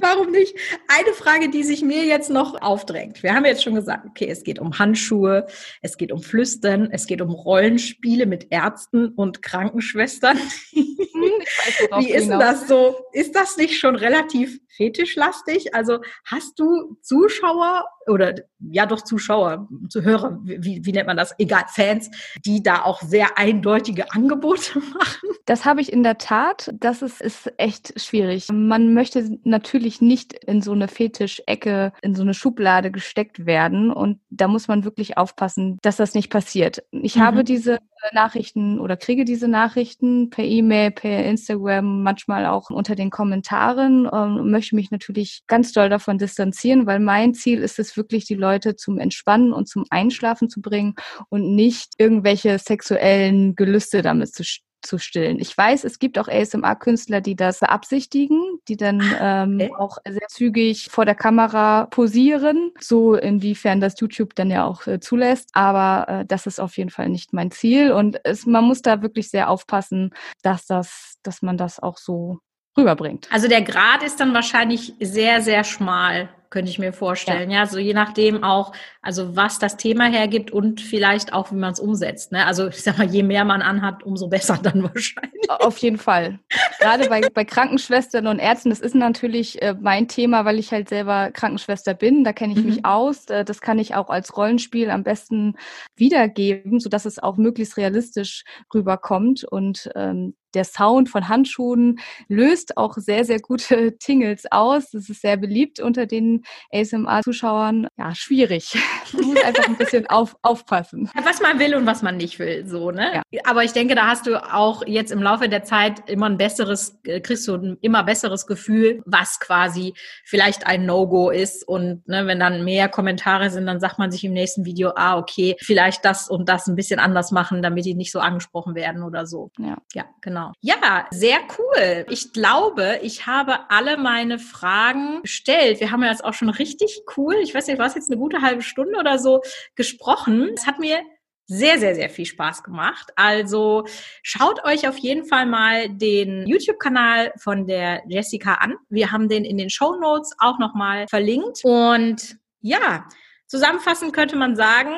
Warum 0.00 0.30
nicht? 0.30 0.54
Eine 0.88 1.14
Frage, 1.14 1.50
die 1.50 1.62
sich 1.62 1.82
mir 1.82 2.04
jetzt 2.04 2.30
noch 2.30 2.60
aufdrängt. 2.60 3.22
Wir 3.22 3.34
haben 3.34 3.44
jetzt 3.44 3.62
schon 3.62 3.74
gesagt, 3.74 4.06
okay, 4.06 4.28
es 4.28 4.42
geht 4.44 4.58
um 4.58 4.78
Handschuhe, 4.78 5.46
es 5.82 5.96
geht 5.96 6.12
um 6.12 6.22
Flüstern, 6.22 6.88
es 6.90 7.06
geht 7.06 7.20
um 7.20 7.30
Rollenspiele 7.30 8.26
mit 8.26 8.48
Ärzten 8.50 9.08
und 9.08 9.42
Krankenschwestern. 9.42 10.38
Weiß, 11.20 12.04
Wie 12.04 12.12
ist 12.12 12.28
denn 12.28 12.38
das 12.38 12.68
so? 12.68 12.96
Ist 13.12 13.34
das 13.34 13.56
nicht 13.56 13.78
schon 13.78 13.96
relativ 13.96 14.60
fetischlastig? 14.76 15.74
Also 15.74 15.98
hast 16.24 16.58
du 16.58 16.96
Zuschauer 17.02 17.84
oder 18.06 18.34
ja 18.70 18.86
doch 18.86 19.02
Zuschauer, 19.02 19.68
Zuhörer, 19.88 20.38
wie, 20.42 20.84
wie 20.84 20.92
nennt 20.92 21.06
man 21.06 21.16
das? 21.16 21.34
Egal, 21.38 21.64
Fans, 21.68 22.10
die 22.44 22.62
da 22.62 22.82
auch 22.82 23.02
sehr 23.02 23.36
eindeutige 23.36 24.10
Angebote 24.12 24.78
machen? 24.94 25.28
Das 25.44 25.64
habe 25.64 25.80
ich 25.80 25.92
in 25.92 26.02
der 26.02 26.18
Tat. 26.18 26.70
Das 26.74 27.02
ist, 27.02 27.20
ist 27.20 27.52
echt 27.58 28.00
schwierig. 28.00 28.48
Man 28.52 28.94
möchte 28.94 29.38
natürlich 29.44 30.00
nicht 30.00 30.32
in 30.44 30.62
so 30.62 30.72
eine 30.72 30.88
Fetischecke, 30.88 31.92
in 32.02 32.14
so 32.14 32.22
eine 32.22 32.34
Schublade 32.34 32.90
gesteckt 32.90 33.46
werden. 33.46 33.90
Und 33.90 34.20
da 34.30 34.48
muss 34.48 34.68
man 34.68 34.84
wirklich 34.84 35.16
aufpassen, 35.18 35.78
dass 35.82 35.96
das 35.96 36.14
nicht 36.14 36.30
passiert. 36.30 36.82
Ich 36.90 37.16
mhm. 37.16 37.20
habe 37.20 37.44
diese 37.44 37.78
Nachrichten 38.12 38.78
oder 38.78 38.96
kriege 38.96 39.24
diese 39.24 39.48
Nachrichten 39.48 40.30
per 40.30 40.44
E-Mail, 40.44 40.90
per 40.90 41.24
Instagram, 41.24 42.02
manchmal 42.02 42.46
auch 42.46 42.70
unter 42.70 42.94
den 42.94 43.10
Kommentaren 43.10 44.08
ähm, 44.12 44.36
und 44.36 44.50
möchte 44.50 44.76
mich 44.76 44.90
natürlich 44.90 45.42
ganz 45.46 45.72
doll 45.72 45.88
davon 45.88 46.18
distanzieren, 46.18 46.86
weil 46.86 47.00
mein 47.00 47.34
Ziel 47.34 47.60
ist 47.60 47.78
es 47.78 47.96
wirklich, 47.96 48.24
die 48.24 48.34
Leute 48.34 48.76
zum 48.76 48.98
Entspannen 48.98 49.52
und 49.52 49.68
zum 49.68 49.84
Einschlafen 49.90 50.48
zu 50.48 50.60
bringen 50.60 50.94
und 51.28 51.54
nicht 51.54 51.94
irgendwelche 51.98 52.58
sexuellen 52.58 53.54
Gelüste 53.54 54.02
damit 54.02 54.34
zu 54.34 54.44
zu 54.82 54.98
stillen. 54.98 55.38
Ich 55.38 55.56
weiß, 55.56 55.84
es 55.84 55.98
gibt 55.98 56.18
auch 56.18 56.28
ASMR-Künstler, 56.28 57.20
die 57.20 57.36
das 57.36 57.60
beabsichtigen, 57.60 58.58
die 58.68 58.76
dann 58.76 59.02
ähm, 59.20 59.54
okay. 59.56 59.72
auch 59.78 59.98
sehr 60.08 60.28
zügig 60.28 60.88
vor 60.90 61.04
der 61.04 61.14
Kamera 61.14 61.86
posieren, 61.86 62.72
so 62.80 63.14
inwiefern 63.14 63.80
das 63.80 63.98
YouTube 64.00 64.34
dann 64.34 64.50
ja 64.50 64.64
auch 64.64 64.86
äh, 64.86 65.00
zulässt. 65.00 65.50
Aber 65.52 66.06
äh, 66.08 66.24
das 66.26 66.46
ist 66.46 66.60
auf 66.60 66.76
jeden 66.76 66.90
Fall 66.90 67.08
nicht 67.08 67.32
mein 67.32 67.50
Ziel 67.50 67.92
und 67.92 68.20
es, 68.24 68.46
man 68.46 68.64
muss 68.64 68.82
da 68.82 69.02
wirklich 69.02 69.30
sehr 69.30 69.50
aufpassen, 69.50 70.14
dass 70.42 70.66
das, 70.66 71.18
dass 71.22 71.42
man 71.42 71.56
das 71.56 71.80
auch 71.80 71.98
so 71.98 72.38
rüberbringt. 72.76 73.28
Also 73.30 73.48
der 73.48 73.62
Grad 73.62 74.02
ist 74.02 74.20
dann 74.20 74.34
wahrscheinlich 74.34 74.94
sehr, 75.00 75.42
sehr 75.42 75.64
schmal 75.64 76.30
könnte 76.50 76.70
ich 76.70 76.78
mir 76.78 76.92
vorstellen. 76.92 77.50
Ja. 77.50 77.60
ja, 77.60 77.66
so 77.66 77.78
je 77.78 77.94
nachdem 77.94 78.42
auch, 78.42 78.72
also 79.02 79.36
was 79.36 79.58
das 79.58 79.76
Thema 79.76 80.06
hergibt 80.06 80.50
und 80.50 80.80
vielleicht 80.80 81.32
auch, 81.32 81.50
wie 81.52 81.56
man 81.56 81.72
es 81.72 81.80
umsetzt. 81.80 82.32
Ne? 82.32 82.46
Also 82.46 82.68
ich 82.68 82.82
sag 82.82 82.98
mal, 82.98 83.08
je 83.08 83.22
mehr 83.22 83.44
man 83.44 83.62
anhat, 83.62 84.02
umso 84.02 84.28
besser 84.28 84.58
dann 84.62 84.82
wahrscheinlich. 84.82 85.50
Auf 85.50 85.78
jeden 85.78 85.98
Fall. 85.98 86.38
Gerade 86.80 87.08
bei, 87.08 87.20
bei 87.32 87.44
Krankenschwestern 87.44 88.26
und 88.26 88.38
Ärzten, 88.38 88.70
das 88.70 88.80
ist 88.80 88.94
natürlich 88.94 89.60
äh, 89.62 89.74
mein 89.80 90.08
Thema, 90.08 90.44
weil 90.44 90.58
ich 90.58 90.72
halt 90.72 90.88
selber 90.88 91.30
Krankenschwester 91.32 91.94
bin. 91.94 92.24
Da 92.24 92.32
kenne 92.32 92.52
ich 92.54 92.60
mhm. 92.60 92.66
mich 92.66 92.84
aus. 92.84 93.26
Äh, 93.26 93.44
das 93.44 93.60
kann 93.60 93.78
ich 93.78 93.94
auch 93.94 94.08
als 94.08 94.36
Rollenspiel 94.36 94.90
am 94.90 95.04
besten 95.04 95.56
wiedergeben, 95.96 96.80
sodass 96.80 97.04
es 97.04 97.18
auch 97.18 97.36
möglichst 97.36 97.76
realistisch 97.76 98.44
rüberkommt. 98.72 99.44
Und 99.44 99.90
ähm, 99.94 100.34
der 100.54 100.64
Sound 100.64 101.08
von 101.08 101.28
Handschuhen 101.28 101.98
löst 102.28 102.76
auch 102.76 102.94
sehr, 102.94 103.24
sehr 103.24 103.40
gute 103.40 103.96
Tingles 103.98 104.44
aus. 104.50 104.90
Das 104.90 105.08
ist 105.08 105.22
sehr 105.22 105.36
beliebt 105.36 105.80
unter 105.80 106.06
den 106.06 106.42
ASMR-Zuschauern. 106.72 107.88
Ja, 107.96 108.14
schwierig. 108.14 108.76
Man 109.12 109.24
muss 109.24 109.42
einfach 109.42 109.66
ein 109.66 109.76
bisschen 109.76 110.06
auf, 110.06 110.36
aufpassen. 110.42 111.10
Was 111.22 111.40
man 111.40 111.58
will 111.58 111.74
und 111.74 111.86
was 111.86 112.02
man 112.02 112.16
nicht 112.16 112.38
will, 112.38 112.66
so, 112.66 112.90
ne? 112.90 113.22
Ja. 113.30 113.40
Aber 113.44 113.64
ich 113.64 113.72
denke, 113.72 113.94
da 113.94 114.06
hast 114.06 114.26
du 114.26 114.42
auch 114.42 114.86
jetzt 114.86 115.10
im 115.10 115.22
Laufe 115.22 115.48
der 115.48 115.64
Zeit 115.64 116.08
immer 116.08 116.26
ein 116.26 116.36
besseres, 116.36 116.98
äh, 117.04 117.20
kriegst 117.20 117.46
du 117.48 117.54
ein 117.54 117.78
immer 117.80 118.04
besseres 118.04 118.46
Gefühl, 118.46 119.02
was 119.06 119.40
quasi 119.40 119.94
vielleicht 120.24 120.66
ein 120.66 120.86
No-Go 120.86 121.30
ist. 121.30 121.66
Und 121.66 122.06
ne, 122.06 122.26
wenn 122.26 122.40
dann 122.40 122.64
mehr 122.64 122.88
Kommentare 122.88 123.50
sind, 123.50 123.66
dann 123.66 123.80
sagt 123.80 123.98
man 123.98 124.10
sich 124.10 124.24
im 124.24 124.32
nächsten 124.32 124.64
Video, 124.64 124.92
ah, 124.96 125.18
okay, 125.18 125.56
vielleicht 125.60 126.04
das 126.04 126.28
und 126.28 126.48
das 126.48 126.66
ein 126.66 126.76
bisschen 126.76 127.00
anders 127.00 127.30
machen, 127.30 127.62
damit 127.62 127.84
die 127.84 127.94
nicht 127.94 128.12
so 128.12 128.20
angesprochen 128.20 128.74
werden 128.74 129.02
oder 129.02 129.26
so. 129.26 129.50
Ja, 129.58 129.76
ja 129.94 130.04
genau. 130.20 130.37
Genau. 130.38 130.52
Ja, 130.60 131.06
sehr 131.10 131.38
cool. 131.58 132.06
Ich 132.10 132.32
glaube, 132.32 133.00
ich 133.02 133.26
habe 133.26 133.70
alle 133.70 133.96
meine 133.96 134.38
Fragen 134.38 135.22
gestellt. 135.22 135.80
Wir 135.80 135.90
haben 135.90 136.02
ja 136.02 136.10
jetzt 136.10 136.24
auch 136.24 136.34
schon 136.34 136.48
richtig 136.48 137.00
cool, 137.16 137.34
ich 137.42 137.54
weiß 137.54 137.66
nicht, 137.66 137.78
war 137.78 137.86
es 137.86 137.94
jetzt 137.94 138.10
eine 138.10 138.20
gute 138.20 138.40
halbe 138.40 138.62
Stunde 138.62 138.98
oder 138.98 139.18
so 139.18 139.42
gesprochen. 139.74 140.50
Es 140.54 140.66
hat 140.66 140.78
mir 140.78 141.00
sehr, 141.46 141.78
sehr, 141.78 141.94
sehr 141.94 142.10
viel 142.10 142.26
Spaß 142.26 142.62
gemacht. 142.62 143.10
Also 143.16 143.84
schaut 144.22 144.64
euch 144.64 144.86
auf 144.86 144.98
jeden 144.98 145.24
Fall 145.24 145.46
mal 145.46 145.88
den 145.88 146.46
YouTube-Kanal 146.46 147.32
von 147.38 147.66
der 147.66 148.02
Jessica 148.06 148.54
an. 148.54 148.76
Wir 148.90 149.10
haben 149.10 149.28
den 149.28 149.44
in 149.44 149.56
den 149.56 149.70
Show 149.70 149.96
Notes 149.96 150.36
auch 150.38 150.58
nochmal 150.58 151.06
verlinkt. 151.08 151.60
Und 151.64 152.36
ja, 152.60 153.08
zusammenfassend 153.46 154.12
könnte 154.12 154.36
man 154.36 154.56
sagen, 154.56 154.92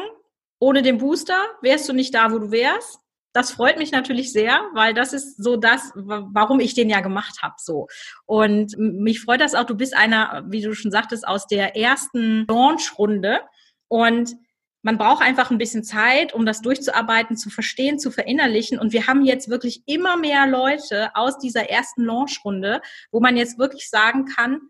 ohne 0.58 0.82
den 0.82 0.98
Booster 0.98 1.40
wärst 1.62 1.88
du 1.88 1.92
nicht 1.92 2.14
da, 2.14 2.32
wo 2.32 2.38
du 2.38 2.50
wärst 2.50 3.00
das 3.32 3.52
freut 3.52 3.78
mich 3.78 3.92
natürlich 3.92 4.32
sehr, 4.32 4.60
weil 4.74 4.94
das 4.94 5.12
ist 5.12 5.42
so 5.42 5.56
das, 5.56 5.92
warum 5.94 6.60
ich 6.60 6.74
den 6.74 6.90
ja 6.90 7.00
gemacht 7.00 7.42
habe. 7.42 7.54
So 7.58 7.88
und 8.26 8.76
mich 8.78 9.20
freut 9.20 9.40
das 9.40 9.54
auch. 9.54 9.64
Du 9.64 9.76
bist 9.76 9.96
einer, 9.96 10.44
wie 10.48 10.62
du 10.62 10.74
schon 10.74 10.90
sagtest, 10.90 11.26
aus 11.26 11.46
der 11.46 11.76
ersten 11.76 12.46
Launch-Runde 12.48 13.40
und 13.88 14.36
man 14.82 14.96
braucht 14.96 15.22
einfach 15.22 15.50
ein 15.50 15.58
bisschen 15.58 15.84
Zeit, 15.84 16.32
um 16.32 16.46
das 16.46 16.62
durchzuarbeiten, 16.62 17.36
zu 17.36 17.50
verstehen, 17.50 17.98
zu 17.98 18.10
verinnerlichen. 18.10 18.78
Und 18.78 18.92
wir 18.94 19.06
haben 19.06 19.24
jetzt 19.24 19.50
wirklich 19.50 19.82
immer 19.86 20.16
mehr 20.16 20.46
Leute 20.46 21.14
aus 21.14 21.38
dieser 21.38 21.68
ersten 21.68 22.04
Launch-Runde, 22.04 22.80
wo 23.10 23.20
man 23.20 23.36
jetzt 23.36 23.58
wirklich 23.58 23.90
sagen 23.90 24.24
kann, 24.24 24.60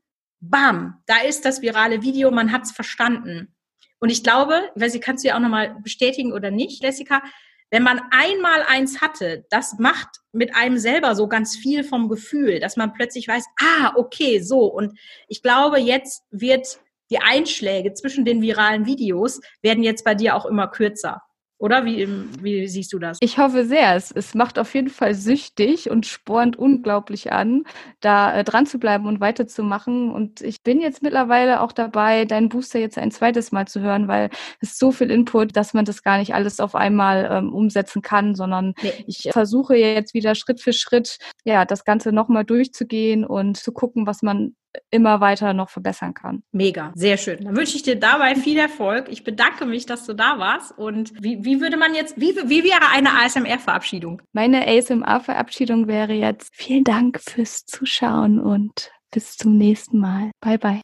bam, 0.40 1.02
da 1.06 1.18
ist 1.20 1.44
das 1.44 1.62
virale 1.62 2.02
Video, 2.02 2.30
man 2.30 2.50
hat's 2.50 2.72
verstanden. 2.72 3.54
Und 4.00 4.10
ich 4.10 4.24
glaube, 4.24 4.70
weil 4.74 4.90
sie 4.90 5.00
kannst 5.00 5.22
du 5.22 5.28
ja 5.28 5.36
auch 5.36 5.40
nochmal 5.40 5.76
bestätigen 5.82 6.32
oder 6.32 6.50
nicht, 6.50 6.82
Jessica, 6.82 7.22
wenn 7.70 7.82
man 7.82 8.00
einmal 8.10 8.62
eins 8.66 9.00
hatte, 9.00 9.46
das 9.50 9.78
macht 9.78 10.08
mit 10.32 10.54
einem 10.54 10.78
selber 10.78 11.14
so 11.14 11.28
ganz 11.28 11.56
viel 11.56 11.84
vom 11.84 12.08
Gefühl, 12.08 12.60
dass 12.60 12.76
man 12.76 12.92
plötzlich 12.92 13.28
weiß, 13.28 13.44
ah, 13.60 13.92
okay, 13.96 14.40
so. 14.40 14.64
Und 14.66 14.98
ich 15.28 15.42
glaube, 15.42 15.78
jetzt 15.78 16.24
wird 16.30 16.80
die 17.10 17.18
Einschläge 17.18 17.92
zwischen 17.92 18.24
den 18.24 18.42
viralen 18.42 18.86
Videos 18.86 19.40
werden 19.62 19.82
jetzt 19.82 20.04
bei 20.04 20.14
dir 20.14 20.36
auch 20.36 20.46
immer 20.46 20.68
kürzer. 20.68 21.22
Oder 21.60 21.84
wie, 21.84 22.08
wie 22.40 22.66
siehst 22.66 22.90
du 22.94 22.98
das? 22.98 23.18
Ich 23.20 23.36
hoffe 23.36 23.66
sehr. 23.66 23.94
Es, 23.94 24.10
es 24.10 24.34
macht 24.34 24.58
auf 24.58 24.74
jeden 24.74 24.88
Fall 24.88 25.14
süchtig 25.14 25.90
und 25.90 26.06
spornt 26.06 26.58
unglaublich 26.58 27.32
an, 27.32 27.64
da 28.00 28.34
äh, 28.34 28.44
dran 28.44 28.64
zu 28.64 28.78
bleiben 28.78 29.06
und 29.06 29.20
weiterzumachen. 29.20 30.10
Und 30.10 30.40
ich 30.40 30.62
bin 30.62 30.80
jetzt 30.80 31.02
mittlerweile 31.02 31.60
auch 31.60 31.72
dabei, 31.72 32.24
deinen 32.24 32.48
Booster 32.48 32.78
jetzt 32.78 32.96
ein 32.96 33.10
zweites 33.10 33.52
Mal 33.52 33.68
zu 33.68 33.82
hören, 33.82 34.08
weil 34.08 34.30
es 34.60 34.78
so 34.78 34.90
viel 34.90 35.10
Input, 35.10 35.54
dass 35.54 35.74
man 35.74 35.84
das 35.84 36.02
gar 36.02 36.16
nicht 36.16 36.32
alles 36.32 36.60
auf 36.60 36.74
einmal 36.74 37.28
ähm, 37.30 37.52
umsetzen 37.52 38.00
kann, 38.00 38.34
sondern 38.34 38.72
nee. 38.82 39.04
ich 39.06 39.28
versuche 39.30 39.76
jetzt 39.76 40.14
wieder 40.14 40.34
Schritt 40.34 40.62
für 40.62 40.72
Schritt, 40.72 41.18
ja, 41.44 41.66
das 41.66 41.84
Ganze 41.84 42.10
nochmal 42.10 42.46
durchzugehen 42.46 43.22
und 43.26 43.58
zu 43.58 43.72
gucken, 43.72 44.06
was 44.06 44.22
man 44.22 44.54
immer 44.90 45.20
weiter 45.20 45.52
noch 45.52 45.70
verbessern 45.70 46.14
kann. 46.14 46.42
Mega, 46.52 46.92
sehr 46.94 47.16
schön. 47.16 47.44
Dann 47.44 47.56
wünsche 47.56 47.76
ich 47.76 47.82
dir 47.82 47.98
dabei 47.98 48.34
viel 48.34 48.58
Erfolg. 48.58 49.08
Ich 49.08 49.24
bedanke 49.24 49.66
mich, 49.66 49.86
dass 49.86 50.06
du 50.06 50.14
da 50.14 50.38
warst. 50.38 50.76
Und 50.76 51.12
wie, 51.20 51.44
wie 51.44 51.60
würde 51.60 51.76
man 51.76 51.94
jetzt, 51.94 52.20
wie, 52.20 52.34
wie 52.44 52.64
wäre 52.64 52.90
eine 52.92 53.10
ASMR-Verabschiedung? 53.22 54.22
Meine 54.32 54.66
ASMR-Verabschiedung 54.66 55.86
wäre 55.88 56.12
jetzt 56.12 56.50
vielen 56.54 56.84
Dank 56.84 57.20
fürs 57.20 57.64
Zuschauen 57.64 58.38
und 58.38 58.90
bis 59.10 59.36
zum 59.36 59.56
nächsten 59.56 59.98
Mal. 59.98 60.30
Bye, 60.40 60.58
bye. 60.58 60.80